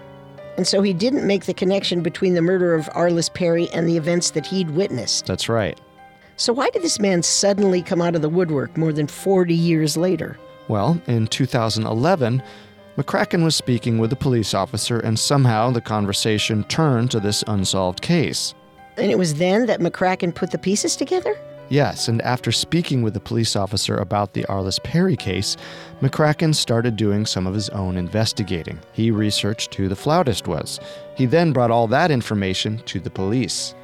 And 0.57 0.67
so 0.67 0.83
he 0.83 0.93
didn't 0.93 1.27
make 1.27 1.45
the 1.45 1.55
connection 1.55 2.03
between 2.03 2.35
the 2.35 2.43
murder 2.43 2.75
of 2.75 2.87
Arlis 2.87 3.33
Perry 3.33 3.69
and 3.71 3.89
the 3.89 3.97
events 3.97 4.33
that 4.33 4.45
he'd 4.45 4.71
witnessed. 4.71 5.27
That's 5.27 5.49
right. 5.49 5.81
So 6.37 6.53
why 6.53 6.71
did 6.71 6.83
this 6.83 6.99
man 6.99 7.23
suddenly 7.23 7.81
come 7.81 8.03
out 8.03 8.17
of 8.17 8.23
the 8.23 8.29
woodwork 8.29 8.77
more 8.77 8.93
than 8.93 9.07
40 9.07 9.55
years 9.55 9.97
later? 9.97 10.37
Well, 10.67 11.01
in 11.07 11.29
2011, 11.29 12.43
McCracken 12.97 13.45
was 13.45 13.55
speaking 13.55 13.99
with 13.99 14.13
a 14.13 14.17
police 14.17 14.55
officer, 14.55 14.99
and 14.99 15.17
somehow 15.17 15.71
the 15.71 15.81
conversation 15.81 16.65
turned 16.65 17.13
to 17.13 17.21
this 17.21 17.45
unsolved 17.47 18.03
case. 18.03 18.55
And 18.99 19.11
it 19.11 19.19
was 19.19 19.35
then 19.35 19.67
that 19.67 19.81
McCracken 19.81 20.35
put 20.35 20.51
the 20.51 20.59
pieces 20.59 20.97
together? 20.97 21.39
Yes, 21.71 22.09
and 22.09 22.23
after 22.23 22.51
speaking 22.51 23.03
with 23.03 23.13
the 23.13 23.21
police 23.21 23.55
officer 23.55 23.97
about 23.97 24.33
the 24.33 24.45
Arlis 24.45 24.83
Perry 24.83 25.17
case, 25.17 25.57
McCracken 26.01 26.55
started 26.55 26.97
doing 26.97 27.27
some 27.27 27.47
of 27.47 27.53
his 27.53 27.69
own 27.71 27.99
investigating. 27.99 28.81
He 28.93 29.11
researched 29.11 29.75
who 29.75 29.87
the 29.87 29.97
flautist 29.97 30.49
was. 30.49 30.81
He 31.15 31.27
then 31.27 31.53
brought 31.53 31.71
all 31.71 31.87
that 31.89 32.11
information 32.11 32.79
to 32.87 33.01
the 33.01 33.11
police. 33.11 33.75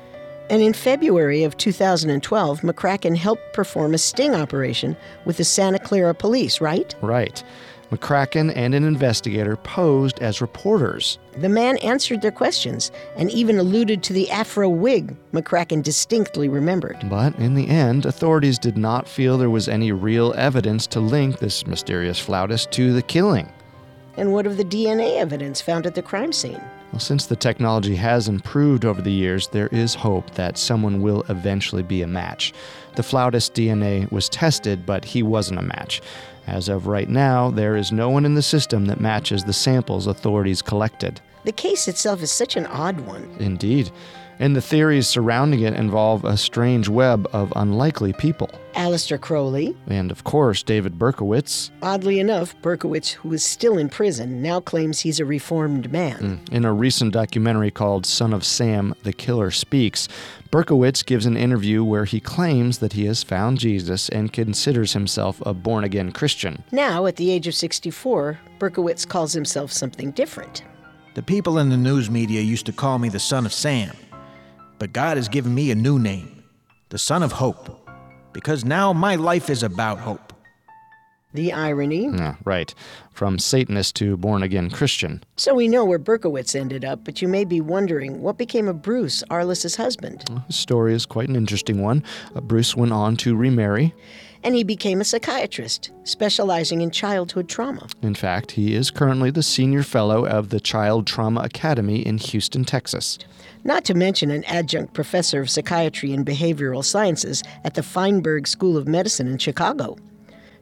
And 0.48 0.62
in 0.62 0.72
February 0.72 1.42
of 1.44 1.56
2012, 1.58 2.60
McCracken 2.60 3.16
helped 3.16 3.52
perform 3.52 3.92
a 3.92 3.98
sting 3.98 4.34
operation 4.34 4.96
with 5.26 5.36
the 5.36 5.44
Santa 5.44 5.78
Clara 5.78 6.14
police, 6.14 6.60
right? 6.60 6.94
Right. 7.02 7.42
McCracken 7.94 8.52
and 8.56 8.74
an 8.74 8.84
investigator 8.84 9.56
posed 9.56 10.18
as 10.20 10.40
reporters. 10.40 11.18
The 11.38 11.48
man 11.48 11.76
answered 11.78 12.22
their 12.22 12.30
questions 12.30 12.90
and 13.16 13.30
even 13.30 13.58
alluded 13.58 14.02
to 14.04 14.12
the 14.12 14.30
afro 14.30 14.68
wig 14.68 15.16
McCracken 15.32 15.82
distinctly 15.82 16.48
remembered. 16.48 16.98
But 17.08 17.36
in 17.36 17.54
the 17.54 17.68
end, 17.68 18.06
authorities 18.06 18.58
did 18.58 18.76
not 18.76 19.08
feel 19.08 19.38
there 19.38 19.50
was 19.50 19.68
any 19.68 19.92
real 19.92 20.34
evidence 20.36 20.86
to 20.88 21.00
link 21.00 21.38
this 21.38 21.66
mysterious 21.66 22.18
flautist 22.18 22.72
to 22.72 22.92
the 22.92 23.02
killing. 23.02 23.52
And 24.16 24.32
what 24.32 24.46
of 24.46 24.56
the 24.56 24.64
DNA 24.64 25.16
evidence 25.18 25.60
found 25.60 25.86
at 25.86 25.94
the 25.94 26.02
crime 26.02 26.32
scene? 26.32 26.60
Well, 26.94 27.00
since 27.00 27.26
the 27.26 27.34
technology 27.34 27.96
has 27.96 28.28
improved 28.28 28.84
over 28.84 29.02
the 29.02 29.10
years, 29.10 29.48
there 29.48 29.66
is 29.72 29.96
hope 29.96 30.30
that 30.36 30.56
someone 30.56 31.02
will 31.02 31.24
eventually 31.28 31.82
be 31.82 32.02
a 32.02 32.06
match. 32.06 32.52
The 32.94 33.02
flautist 33.02 33.52
DNA 33.52 34.08
was 34.12 34.28
tested, 34.28 34.86
but 34.86 35.04
he 35.04 35.20
wasn't 35.20 35.58
a 35.58 35.62
match. 35.62 36.00
As 36.46 36.68
of 36.68 36.86
right 36.86 37.08
now, 37.08 37.50
there 37.50 37.74
is 37.74 37.90
no 37.90 38.10
one 38.10 38.24
in 38.24 38.36
the 38.36 38.42
system 38.42 38.86
that 38.86 39.00
matches 39.00 39.42
the 39.42 39.52
samples 39.52 40.06
authorities 40.06 40.62
collected. 40.62 41.20
The 41.42 41.50
case 41.50 41.88
itself 41.88 42.22
is 42.22 42.30
such 42.30 42.54
an 42.54 42.66
odd 42.66 43.00
one. 43.00 43.28
Indeed. 43.40 43.90
And 44.38 44.56
the 44.56 44.60
theories 44.60 45.06
surrounding 45.06 45.60
it 45.60 45.74
involve 45.74 46.24
a 46.24 46.36
strange 46.36 46.88
web 46.88 47.28
of 47.32 47.52
unlikely 47.56 48.12
people. 48.12 48.50
Aleister 48.74 49.20
Crowley. 49.20 49.76
And 49.86 50.10
of 50.10 50.24
course, 50.24 50.62
David 50.62 50.98
Berkowitz. 50.98 51.70
Oddly 51.82 52.18
enough, 52.18 52.60
Berkowitz, 52.60 53.12
who 53.12 53.32
is 53.32 53.44
still 53.44 53.78
in 53.78 53.88
prison, 53.88 54.42
now 54.42 54.60
claims 54.60 55.00
he's 55.00 55.20
a 55.20 55.24
reformed 55.24 55.92
man. 55.92 56.40
Mm. 56.46 56.52
In 56.52 56.64
a 56.64 56.72
recent 56.72 57.12
documentary 57.12 57.70
called 57.70 58.04
Son 58.04 58.32
of 58.32 58.44
Sam, 58.44 58.94
The 59.04 59.12
Killer 59.12 59.50
Speaks, 59.50 60.08
Berkowitz 60.50 61.04
gives 61.04 61.26
an 61.26 61.36
interview 61.36 61.82
where 61.82 62.04
he 62.04 62.20
claims 62.20 62.78
that 62.78 62.92
he 62.92 63.06
has 63.06 63.22
found 63.22 63.58
Jesus 63.58 64.08
and 64.08 64.32
considers 64.32 64.92
himself 64.92 65.40
a 65.44 65.54
born 65.54 65.84
again 65.84 66.12
Christian. 66.12 66.62
Now, 66.70 67.06
at 67.06 67.16
the 67.16 67.30
age 67.30 67.46
of 67.46 67.54
64, 67.54 68.38
Berkowitz 68.58 69.06
calls 69.06 69.32
himself 69.32 69.72
something 69.72 70.10
different. 70.12 70.62
The 71.14 71.22
people 71.22 71.58
in 71.58 71.70
the 71.70 71.76
news 71.76 72.10
media 72.10 72.40
used 72.40 72.66
to 72.66 72.72
call 72.72 72.98
me 72.98 73.08
the 73.08 73.20
Son 73.20 73.46
of 73.46 73.52
Sam, 73.52 73.96
but 74.78 74.92
God 74.92 75.16
has 75.16 75.28
given 75.28 75.54
me 75.54 75.70
a 75.70 75.74
new 75.74 75.98
name, 75.98 76.44
the 76.88 76.98
Son 76.98 77.22
of 77.22 77.32
Hope 77.32 77.84
because 78.34 78.64
now 78.64 78.92
my 78.92 79.14
life 79.14 79.48
is 79.48 79.62
about 79.62 79.98
hope. 80.00 80.33
The 81.34 81.52
irony. 81.52 82.06
Yeah, 82.06 82.36
right. 82.44 82.72
From 83.10 83.40
Satanist 83.40 83.96
to 83.96 84.16
born 84.16 84.44
again 84.44 84.70
Christian. 84.70 85.22
So 85.36 85.52
we 85.52 85.66
know 85.66 85.84
where 85.84 85.98
Berkowitz 85.98 86.54
ended 86.54 86.84
up, 86.84 87.04
but 87.04 87.20
you 87.20 87.26
may 87.26 87.44
be 87.44 87.60
wondering 87.60 88.22
what 88.22 88.38
became 88.38 88.68
of 88.68 88.82
Bruce, 88.82 89.24
Arlis's 89.30 89.74
husband. 89.74 90.24
Well, 90.30 90.44
his 90.46 90.56
story 90.56 90.94
is 90.94 91.06
quite 91.06 91.28
an 91.28 91.34
interesting 91.34 91.82
one. 91.82 92.04
Uh, 92.36 92.40
Bruce 92.40 92.76
went 92.76 92.92
on 92.92 93.16
to 93.18 93.34
remarry. 93.34 93.92
And 94.44 94.54
he 94.54 94.62
became 94.62 95.00
a 95.00 95.04
psychiatrist, 95.04 95.90
specializing 96.04 96.82
in 96.82 96.90
childhood 96.90 97.48
trauma. 97.48 97.88
In 98.02 98.14
fact, 98.14 98.52
he 98.52 98.74
is 98.74 98.90
currently 98.90 99.30
the 99.30 99.42
senior 99.42 99.82
fellow 99.82 100.26
of 100.26 100.50
the 100.50 100.60
Child 100.60 101.06
Trauma 101.06 101.40
Academy 101.40 102.00
in 102.00 102.18
Houston, 102.18 102.64
Texas 102.64 103.18
not 103.64 103.82
to 103.82 103.94
mention 103.94 104.30
an 104.30 104.44
adjunct 104.44 104.92
professor 104.92 105.40
of 105.40 105.48
psychiatry 105.48 106.12
and 106.12 106.26
behavioral 106.26 106.84
sciences 106.84 107.42
at 107.64 107.72
the 107.72 107.82
Feinberg 107.82 108.46
School 108.46 108.76
of 108.76 108.86
Medicine 108.86 109.26
in 109.26 109.38
Chicago. 109.38 109.96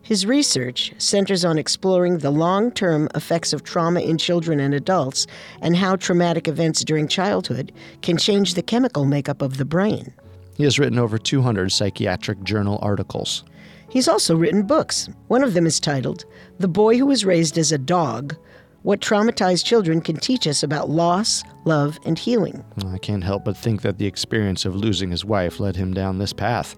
His 0.03 0.27
research 0.27 0.93
centers 0.99 1.45
on 1.45 1.59
exploring 1.59 2.19
the 2.19 2.31
long 2.31 2.73
term 2.73 3.09
effects 3.15 3.53
of 3.53 3.63
trauma 3.63 4.01
in 4.01 4.19
children 4.19 4.59
and 4.59 4.75
adults 4.75 5.27
and 5.61 5.77
how 5.77 5.97
traumatic 5.97 6.49
events 6.49 6.85
during 6.85 7.07
childhood 7.07 7.73
can 8.03 8.17
change 8.17 8.55
the 8.55 8.63
chemical 8.63 9.05
makeup 9.05 9.41
of 9.41 9.59
the 9.59 9.65
brain. 9.65 10.13
He 10.57 10.65
has 10.65 10.79
written 10.79 10.99
over 10.99 11.19
200 11.19 11.71
psychiatric 11.71 12.43
journal 12.43 12.79
articles. 12.83 13.45
He's 13.89 14.09
also 14.09 14.37
written 14.37 14.63
books. 14.65 15.09
One 15.29 15.45
of 15.45 15.55
them 15.55 15.67
is 15.67 15.79
titled 15.79 16.25
The 16.59 16.69
Boy 16.69 16.99
Who 16.99 17.07
Was 17.07 17.25
Raised 17.25 17.57
as 17.57 17.73
a 17.73 17.79
Dog 17.79 18.37
what 18.83 19.01
traumatized 19.01 19.65
children 19.65 20.01
can 20.01 20.17
teach 20.17 20.47
us 20.47 20.63
about 20.63 20.91
loss, 20.91 21.45
love, 21.65 21.99
and 22.05 22.19
healing. 22.19 22.65
I 22.87 22.99
can't 22.99 23.23
help 23.23 23.45
but 23.45 23.57
think 23.57 23.83
that 23.83 23.99
the 23.99 24.07
experience 24.07 24.65
of 24.65 24.75
losing 24.75 25.11
his 25.11 25.25
wife 25.25 25.61
led 25.61 25.77
him 25.77 25.95
down 25.95 26.19
this 26.19 26.33
path. 26.33 26.75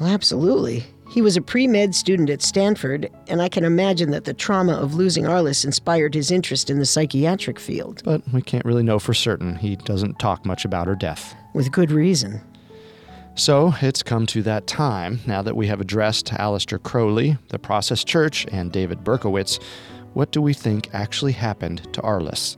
Well, 0.00 0.08
absolutely. 0.08 0.84
He 1.14 1.22
was 1.22 1.36
a 1.36 1.40
pre 1.40 1.68
med 1.68 1.94
student 1.94 2.28
at 2.28 2.42
Stanford, 2.42 3.08
and 3.28 3.40
I 3.40 3.48
can 3.48 3.62
imagine 3.62 4.10
that 4.10 4.24
the 4.24 4.34
trauma 4.34 4.72
of 4.72 4.96
losing 4.96 5.26
Arlis 5.26 5.64
inspired 5.64 6.12
his 6.12 6.32
interest 6.32 6.70
in 6.70 6.80
the 6.80 6.84
psychiatric 6.84 7.60
field. 7.60 8.02
But 8.04 8.22
we 8.32 8.42
can't 8.42 8.64
really 8.64 8.82
know 8.82 8.98
for 8.98 9.14
certain. 9.14 9.54
He 9.54 9.76
doesn't 9.76 10.18
talk 10.18 10.44
much 10.44 10.64
about 10.64 10.88
her 10.88 10.96
death. 10.96 11.36
With 11.54 11.70
good 11.70 11.92
reason. 11.92 12.40
So 13.36 13.72
it's 13.80 14.02
come 14.02 14.26
to 14.26 14.42
that 14.42 14.66
time, 14.66 15.20
now 15.24 15.40
that 15.42 15.56
we 15.56 15.68
have 15.68 15.80
addressed 15.80 16.32
Aleister 16.32 16.82
Crowley, 16.82 17.38
the 17.50 17.60
Process 17.60 18.02
Church, 18.02 18.44
and 18.50 18.72
David 18.72 19.04
Berkowitz, 19.04 19.62
what 20.14 20.32
do 20.32 20.42
we 20.42 20.52
think 20.52 20.88
actually 20.92 21.30
happened 21.30 21.92
to 21.94 22.02
Arlis? 22.02 22.56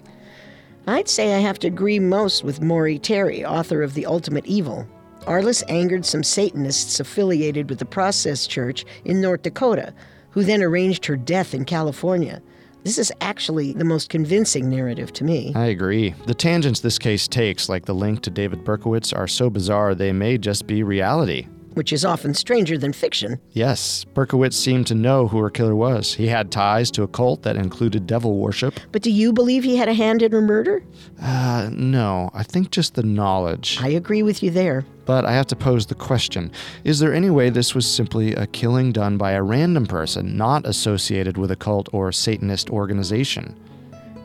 I'd 0.87 1.11
say 1.11 1.35
I 1.35 1.41
have 1.41 1.59
to 1.59 1.67
agree 1.67 1.99
most 1.99 2.43
with 2.43 2.63
Maury 2.63 2.99
Terry, 2.99 3.45
author 3.45 3.83
of 3.83 3.93
The 3.93 4.07
Ultimate 4.07 4.47
Evil. 4.47 4.89
Arlis 5.27 5.63
angered 5.69 6.07
some 6.07 6.23
Satanists 6.23 7.01
affiliated 7.01 7.69
with 7.69 7.79
the 7.79 7.85
Process 7.85 8.47
Church 8.47 8.85
in 9.05 9.21
North 9.21 9.43
Dakota, 9.43 9.93
who 10.31 10.45
then 10.45 10.63
arranged 10.63 11.05
her 11.07 11.17
death 11.17 11.53
in 11.53 11.65
California. 11.65 12.41
This 12.85 12.99
is 12.99 13.13
actually 13.21 13.73
the 13.73 13.85
most 13.85 14.09
convincing 14.09 14.71
narrative 14.71 15.13
to 15.15 15.25
me. 15.25 15.53
I 15.57 15.67
agree. 15.67 16.15
The 16.27 16.35
tangents 16.35 16.79
this 16.79 17.01
case 17.01 17.27
takes, 17.27 17.69
like 17.69 17.85
the 17.85 17.95
link 17.95 18.23
to 18.23 18.31
David 18.31 18.65
Berkowitz, 18.65 19.13
are 19.13 19.27
so 19.27 19.51
bizarre 19.51 19.95
they 19.95 20.13
may 20.13 20.39
just 20.39 20.67
be 20.67 20.83
reality 20.85 21.49
which 21.77 21.93
is 21.93 22.07
often 22.07 22.33
stranger 22.33 22.79
than 22.79 22.91
fiction. 22.91 23.39
Yes, 23.53 24.07
Berkowitz 24.15 24.55
seemed 24.55 24.87
to 24.87 24.95
know 24.95 25.29
who 25.29 25.37
her 25.41 25.51
killer 25.51 25.77
was. 25.77 26.15
He 26.15 26.27
had 26.27 26.51
ties 26.51 26.91
to 26.93 27.03
a 27.03 27.09
cult 27.09 27.43
that 27.43 27.57
included 27.57 28.07
devil 28.07 28.39
worship. 28.39 28.81
But 28.93 29.03
do 29.03 29.11
you 29.11 29.31
believe 29.31 29.63
he 29.63 29.77
had 29.77 29.87
a 29.87 29.93
hand 29.93 30.23
in 30.23 30.33
her 30.33 30.41
murder? 30.41 30.83
Uh, 31.21 31.69
no. 31.71 32.31
I 32.33 32.45
think 32.45 32.71
just 32.71 32.95
the 32.95 33.03
knowledge. 33.03 33.77
I 33.83 33.89
agree 33.89 34.23
with 34.23 34.43
you 34.43 34.51
there. 34.51 34.87
But 35.07 35.25
I 35.25 35.33
have 35.33 35.47
to 35.47 35.57
pose 35.57 35.87
the 35.87 35.95
question 35.95 36.53
Is 36.85 36.99
there 36.99 37.15
any 37.15 37.31
way 37.31 37.49
this 37.49 37.75
was 37.75 37.91
simply 37.91 38.35
a 38.35 38.47
killing 38.47 38.93
done 38.93 39.17
by 39.17 39.33
a 39.33 39.43
random 39.43 39.87
person, 39.87 40.37
not 40.37 40.67
associated 40.67 41.39
with 41.39 41.51
a 41.51 41.57
cult 41.57 41.89
or 41.93 42.13
Satanist 42.13 42.69
organization? 42.69 43.59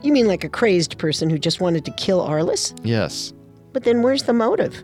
You 0.02 0.12
mean 0.12 0.28
like 0.28 0.44
a 0.44 0.50
crazed 0.50 0.98
person 0.98 1.30
who 1.30 1.38
just 1.38 1.62
wanted 1.62 1.86
to 1.86 1.92
kill 1.92 2.28
Arlis? 2.28 2.78
Yes. 2.84 3.34
But 3.72 3.84
then 3.84 4.02
where's 4.02 4.24
the 4.24 4.34
motive? 4.34 4.84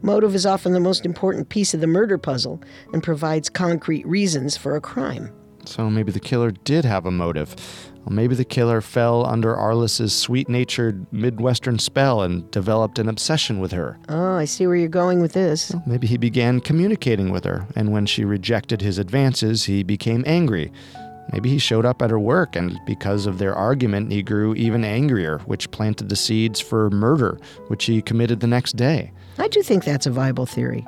Motive 0.00 0.34
is 0.34 0.46
often 0.46 0.72
the 0.72 0.80
most 0.80 1.06
important 1.06 1.50
piece 1.50 1.74
of 1.74 1.80
the 1.80 1.86
murder 1.86 2.18
puzzle 2.18 2.62
and 2.92 3.02
provides 3.02 3.48
concrete 3.48 4.06
reasons 4.06 4.56
for 4.56 4.76
a 4.76 4.80
crime. 4.80 5.30
So 5.66 5.88
maybe 5.88 6.12
the 6.12 6.20
killer 6.20 6.50
did 6.50 6.84
have 6.84 7.06
a 7.06 7.10
motive. 7.10 7.54
Well, 8.04 8.14
maybe 8.14 8.34
the 8.34 8.44
killer 8.44 8.80
fell 8.80 9.24
under 9.24 9.56
Arlis's 9.56 10.14
sweet 10.14 10.48
natured 10.48 11.10
Midwestern 11.10 11.78
spell 11.78 12.20
and 12.22 12.50
developed 12.50 12.98
an 12.98 13.08
obsession 13.08 13.60
with 13.60 13.72
her. 13.72 13.98
Oh, 14.10 14.34
I 14.34 14.44
see 14.44 14.66
where 14.66 14.76
you're 14.76 14.88
going 14.88 15.20
with 15.20 15.32
this. 15.32 15.70
Well, 15.72 15.82
maybe 15.86 16.06
he 16.06 16.18
began 16.18 16.60
communicating 16.60 17.30
with 17.30 17.44
her, 17.44 17.66
and 17.74 17.92
when 17.92 18.04
she 18.04 18.24
rejected 18.24 18.82
his 18.82 18.98
advances, 18.98 19.64
he 19.64 19.82
became 19.82 20.22
angry. 20.26 20.70
Maybe 21.32 21.48
he 21.48 21.58
showed 21.58 21.86
up 21.86 22.02
at 22.02 22.10
her 22.10 22.18
work, 22.18 22.54
and 22.56 22.78
because 22.86 23.24
of 23.24 23.38
their 23.38 23.54
argument, 23.54 24.12
he 24.12 24.22
grew 24.22 24.54
even 24.54 24.84
angrier, 24.84 25.38
which 25.46 25.70
planted 25.70 26.10
the 26.10 26.16
seeds 26.16 26.60
for 26.60 26.90
murder, 26.90 27.38
which 27.68 27.86
he 27.86 28.02
committed 28.02 28.40
the 28.40 28.46
next 28.46 28.76
day. 28.76 29.12
I 29.38 29.48
do 29.48 29.62
think 29.62 29.84
that's 29.84 30.06
a 30.06 30.10
viable 30.10 30.44
theory. 30.44 30.86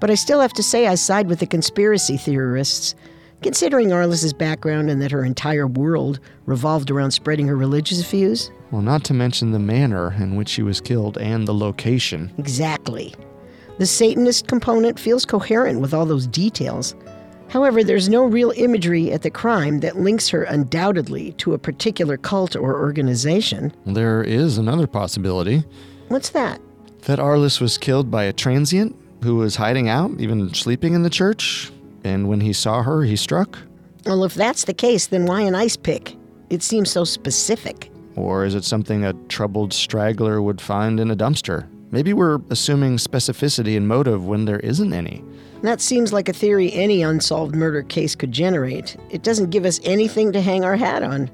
But 0.00 0.10
I 0.10 0.14
still 0.16 0.40
have 0.40 0.52
to 0.54 0.62
say 0.62 0.88
I 0.88 0.96
side 0.96 1.28
with 1.28 1.38
the 1.38 1.46
conspiracy 1.46 2.16
theorists. 2.16 2.96
Considering 3.42 3.90
Arlis's 3.90 4.32
background 4.32 4.90
and 4.90 5.00
that 5.00 5.12
her 5.12 5.24
entire 5.24 5.66
world 5.66 6.18
revolved 6.46 6.90
around 6.90 7.12
spreading 7.12 7.46
her 7.46 7.56
religious 7.56 8.02
views? 8.08 8.50
Well, 8.72 8.82
not 8.82 9.04
to 9.04 9.14
mention 9.14 9.52
the 9.52 9.60
manner 9.60 10.12
in 10.12 10.34
which 10.34 10.48
she 10.48 10.62
was 10.62 10.80
killed 10.80 11.18
and 11.18 11.46
the 11.46 11.54
location. 11.54 12.32
Exactly. 12.36 13.14
The 13.78 13.86
Satanist 13.86 14.48
component 14.48 14.98
feels 14.98 15.24
coherent 15.24 15.80
with 15.80 15.94
all 15.94 16.04
those 16.04 16.26
details. 16.26 16.96
However, 17.48 17.84
there's 17.84 18.08
no 18.08 18.24
real 18.24 18.52
imagery 18.56 19.12
at 19.12 19.22
the 19.22 19.30
crime 19.30 19.80
that 19.80 19.96
links 19.96 20.28
her 20.30 20.42
undoubtedly 20.42 21.32
to 21.34 21.54
a 21.54 21.58
particular 21.58 22.16
cult 22.16 22.56
or 22.56 22.76
organization. 22.76 23.72
There 23.86 24.22
is 24.22 24.58
another 24.58 24.88
possibility. 24.88 25.62
What's 26.08 26.30
that? 26.30 26.60
That 27.02 27.20
Arlis 27.20 27.60
was 27.60 27.78
killed 27.78 28.10
by 28.10 28.24
a 28.24 28.32
transient 28.32 28.96
who 29.22 29.36
was 29.36 29.56
hiding 29.56 29.88
out, 29.88 30.10
even 30.18 30.52
sleeping 30.52 30.94
in 30.94 31.04
the 31.04 31.10
church, 31.10 31.70
and 32.08 32.28
when 32.28 32.40
he 32.40 32.52
saw 32.52 32.82
her, 32.82 33.02
he 33.02 33.16
struck? 33.16 33.58
Well, 34.04 34.24
if 34.24 34.34
that's 34.34 34.64
the 34.64 34.74
case, 34.74 35.06
then 35.06 35.26
why 35.26 35.42
an 35.42 35.54
ice 35.54 35.76
pick? 35.76 36.16
It 36.50 36.62
seems 36.62 36.90
so 36.90 37.04
specific. 37.04 37.90
Or 38.16 38.44
is 38.44 38.54
it 38.54 38.64
something 38.64 39.04
a 39.04 39.12
troubled 39.28 39.72
straggler 39.72 40.42
would 40.42 40.60
find 40.60 40.98
in 40.98 41.10
a 41.10 41.16
dumpster? 41.16 41.68
Maybe 41.90 42.12
we're 42.12 42.40
assuming 42.50 42.96
specificity 42.96 43.76
and 43.76 43.86
motive 43.86 44.26
when 44.26 44.44
there 44.44 44.60
isn't 44.60 44.92
any. 44.92 45.24
That 45.62 45.80
seems 45.80 46.12
like 46.12 46.28
a 46.28 46.32
theory 46.32 46.72
any 46.72 47.02
unsolved 47.02 47.54
murder 47.54 47.82
case 47.82 48.14
could 48.14 48.32
generate. 48.32 48.96
It 49.10 49.22
doesn't 49.22 49.50
give 49.50 49.64
us 49.64 49.80
anything 49.84 50.32
to 50.32 50.40
hang 50.40 50.64
our 50.64 50.76
hat 50.76 51.02
on. 51.02 51.30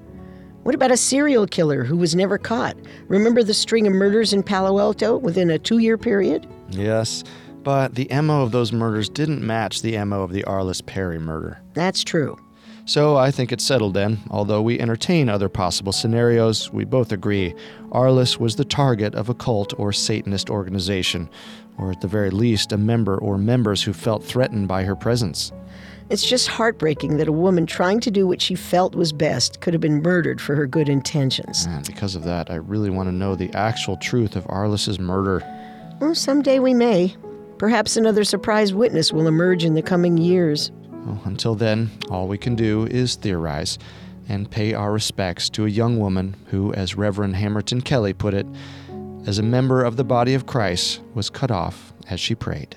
What 0.63 0.75
about 0.75 0.91
a 0.91 0.97
serial 0.97 1.47
killer 1.47 1.85
who 1.85 1.97
was 1.97 2.15
never 2.15 2.39
caught? 2.39 2.77
Remember 3.09 3.43
the 3.43 3.53
string 3.53 3.87
of 3.87 3.93
murders 3.93 4.33
in 4.33 4.43
Palo 4.43 4.79
Alto 4.79 5.19
within 5.19 5.51
a 5.51 5.59
two 5.59 5.79
year 5.79 5.99
period? 5.99 6.47
Yes, 6.71 7.23
but 7.65 7.95
the 7.95 8.09
MO 8.23 8.43
of 8.43 8.53
those 8.53 8.73
murders 8.73 9.09
didn't 9.09 9.45
match 9.45 9.83
the 9.83 9.97
MO 10.05 10.23
of 10.23 10.33
the 10.33 10.45
Arlis 10.45 10.85
Perry 10.85 11.19
murder. 11.19 11.61
That's 11.73 12.05
true. 12.05 12.39
So 12.87 13.17
I 13.17 13.31
think 13.31 13.51
it's 13.51 13.65
settled 13.65 13.95
then. 13.95 14.21
Although 14.31 14.61
we 14.61 14.79
entertain 14.79 15.31
other 15.31 15.49
possible 15.49 15.93
scenarios, 15.93 16.71
we 16.71 16.85
both 16.85 17.13
agree 17.13 17.55
Arlis 17.89 18.39
was 18.39 18.57
the 18.57 18.65
target 18.65 19.15
of 19.15 19.31
a 19.31 19.35
cult 19.35 19.73
or 19.79 19.91
Satanist 19.91 20.51
organization, 20.51 21.31
or 21.79 21.91
at 21.91 22.03
the 22.03 22.09
very 22.09 22.31
least, 22.31 22.73
a 22.73 22.77
member 22.77 23.17
or 23.17 23.39
members 23.39 23.83
who 23.83 23.95
felt 23.95 24.23
threatened 24.23 24.69
by 24.69 24.85
her 24.85 24.95
presence. 24.95 25.51
It's 26.11 26.29
just 26.29 26.49
heartbreaking 26.49 27.17
that 27.17 27.29
a 27.29 27.33
woman 27.33 27.65
trying 27.65 28.01
to 28.01 28.11
do 28.11 28.27
what 28.27 28.43
she 28.43 28.55
felt 28.55 28.95
was 28.95 29.15
best 29.15 29.63
could 29.63 29.73
have 29.73 29.81
been 29.81 30.03
murdered 30.03 30.39
for 30.39 30.55
her 30.55 30.67
good 30.67 30.91
intentions. 30.91 31.65
And 31.65 31.87
because 31.87 32.15
of 32.15 32.25
that, 32.25 32.51
I 32.51 32.57
really 32.57 32.91
want 32.91 33.09
to 33.09 33.15
know 33.15 33.35
the 33.35 33.51
actual 33.55 33.97
truth 33.97 34.37
of 34.37 34.45
Arlis's 34.45 34.99
murder. 34.99 35.43
Well, 36.01 36.15
someday 36.15 36.59
we 36.59 36.75
may. 36.75 37.17
Perhaps 37.65 37.97
another 37.97 38.25
surprise 38.25 38.75
witness 38.75 39.11
will 39.11 39.27
emerge 39.27 39.65
in 39.65 39.73
the 39.73 39.81
coming 39.81 40.19
years. 40.19 40.71
Well, 40.91 41.19
until 41.25 41.55
then, 41.55 41.91
all 42.11 42.29
we 42.29 42.37
can 42.37 42.55
do 42.55 42.87
is 42.89 43.15
theorize 43.15 43.79
and 44.29 44.51
pay 44.51 44.75
our 44.75 44.93
respects 44.93 45.49
to 45.49 45.65
a 45.65 45.71
young 45.71 45.99
woman 45.99 46.37
who, 46.51 46.75
as 46.75 46.95
Reverend 46.95 47.37
Hamerton 47.37 47.83
Kelly 47.83 48.13
put 48.13 48.35
it, 48.35 48.47
as 49.25 49.39
a 49.39 49.43
member 49.43 49.83
of 49.83 49.97
the 49.97 50.05
body 50.05 50.35
of 50.35 50.45
Christ 50.45 51.01
was 51.15 51.31
cut 51.31 51.51
off 51.51 51.95
as 52.11 52.21
she 52.21 52.35
prayed. 52.35 52.77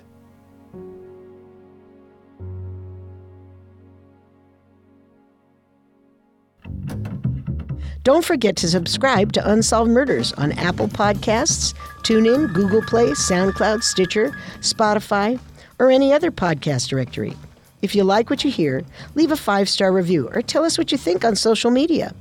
Don't 8.08 8.24
forget 8.24 8.56
to 8.56 8.70
subscribe 8.70 9.34
to 9.34 9.52
Unsolved 9.52 9.92
Murders 9.92 10.32
on 10.32 10.54
Apple 10.54 10.88
Podcasts, 10.88 11.74
TuneIn, 12.04 12.54
Google 12.54 12.82
Play, 12.82 13.08
SoundCloud, 13.08 13.84
Stitcher, 13.84 14.30
Spotify, 14.62 15.38
or 15.78 15.92
any 15.92 16.14
other 16.14 16.32
podcast 16.32 16.88
directory. 16.88 17.34
If 17.82 17.96
you 17.96 18.06
like 18.06 18.30
what 18.30 18.46
you 18.46 18.50
hear, 18.50 18.82
leave 19.16 19.34
a 19.34 19.36
five 19.36 19.68
star 19.68 19.92
review 19.92 20.30
or 20.34 20.42
tell 20.42 20.64
us 20.64 20.78
what 20.78 20.90
you 20.90 20.98
think 20.98 21.26
on 21.26 21.36
social 21.36 21.70
media. 21.70 22.16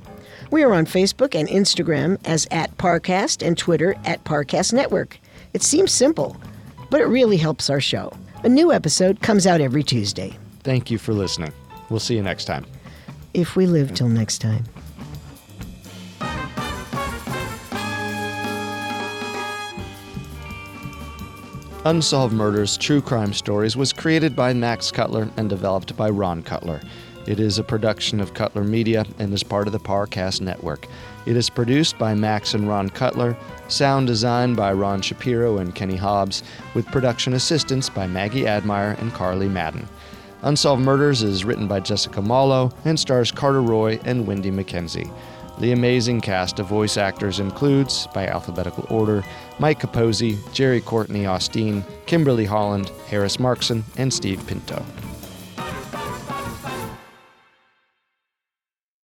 We 0.51 0.61
are 0.61 0.73
on 0.73 0.87
Facebook 0.87 1.33
and 1.33 1.47
Instagram 1.47 2.17
as 2.25 2.49
at 2.51 2.77
Parcast 2.77 3.41
and 3.41 3.57
Twitter 3.57 3.95
at 4.03 4.21
Parcast 4.25 4.73
Network. 4.73 5.17
It 5.53 5.63
seems 5.63 5.93
simple, 5.93 6.35
but 6.89 6.99
it 6.99 7.05
really 7.05 7.37
helps 7.37 7.69
our 7.69 7.79
show. 7.79 8.11
A 8.43 8.49
new 8.49 8.73
episode 8.73 9.21
comes 9.21 9.47
out 9.47 9.61
every 9.61 9.83
Tuesday. 9.83 10.37
Thank 10.63 10.91
you 10.91 10.97
for 10.97 11.13
listening. 11.13 11.53
We'll 11.89 12.01
see 12.01 12.17
you 12.17 12.23
next 12.23 12.43
time. 12.43 12.65
If 13.33 13.55
we 13.55 13.67
live 13.67 13.93
till 13.93 14.09
next 14.09 14.39
time. 14.39 14.65
Unsolved 21.85 22.33
Murders 22.33 22.75
True 22.75 23.01
Crime 23.01 23.31
Stories 23.31 23.77
was 23.77 23.93
created 23.93 24.35
by 24.35 24.51
Max 24.51 24.91
Cutler 24.91 25.29
and 25.37 25.47
developed 25.49 25.95
by 25.95 26.09
Ron 26.09 26.41
Cutler. 26.41 26.81
It 27.27 27.39
is 27.39 27.59
a 27.59 27.63
production 27.63 28.19
of 28.19 28.33
Cutler 28.33 28.63
Media 28.63 29.05
and 29.19 29.31
is 29.33 29.43
part 29.43 29.67
of 29.67 29.73
the 29.73 29.79
Parcast 29.79 30.41
Network. 30.41 30.87
It 31.25 31.37
is 31.37 31.49
produced 31.49 31.97
by 31.97 32.13
Max 32.15 32.55
and 32.55 32.67
Ron 32.67 32.89
Cutler, 32.89 33.37
sound 33.67 34.07
design 34.07 34.53
by 34.55 34.73
Ron 34.73 35.01
Shapiro 35.01 35.59
and 35.59 35.75
Kenny 35.75 35.95
Hobbs, 35.95 36.43
with 36.73 36.87
production 36.87 37.33
assistance 37.33 37.89
by 37.89 38.07
Maggie 38.07 38.47
Admire 38.47 38.97
and 38.99 39.13
Carly 39.13 39.47
Madden. 39.47 39.87
Unsolved 40.41 40.83
Murders 40.83 41.21
is 41.21 41.45
written 41.45 41.67
by 41.67 41.79
Jessica 41.79 42.21
Mallow 42.21 42.71
and 42.85 42.99
stars 42.99 43.31
Carter 43.31 43.61
Roy 43.61 43.99
and 44.03 44.27
Wendy 44.27 44.51
McKenzie. 44.51 45.13
The 45.59 45.71
amazing 45.71 46.21
cast 46.21 46.59
of 46.59 46.67
voice 46.67 46.97
actors 46.97 47.39
includes, 47.39 48.07
by 48.13 48.27
alphabetical 48.27 48.85
order, 48.89 49.23
Mike 49.59 49.79
Capozzi, 49.79 50.37
Jerry 50.53 50.81
Courtney 50.81 51.25
Austin, 51.25 51.83
Kimberly 52.05 52.45
Holland, 52.45 52.89
Harris 53.07 53.37
Markson, 53.37 53.83
and 53.97 54.13
Steve 54.13 54.45
Pinto. 54.45 54.85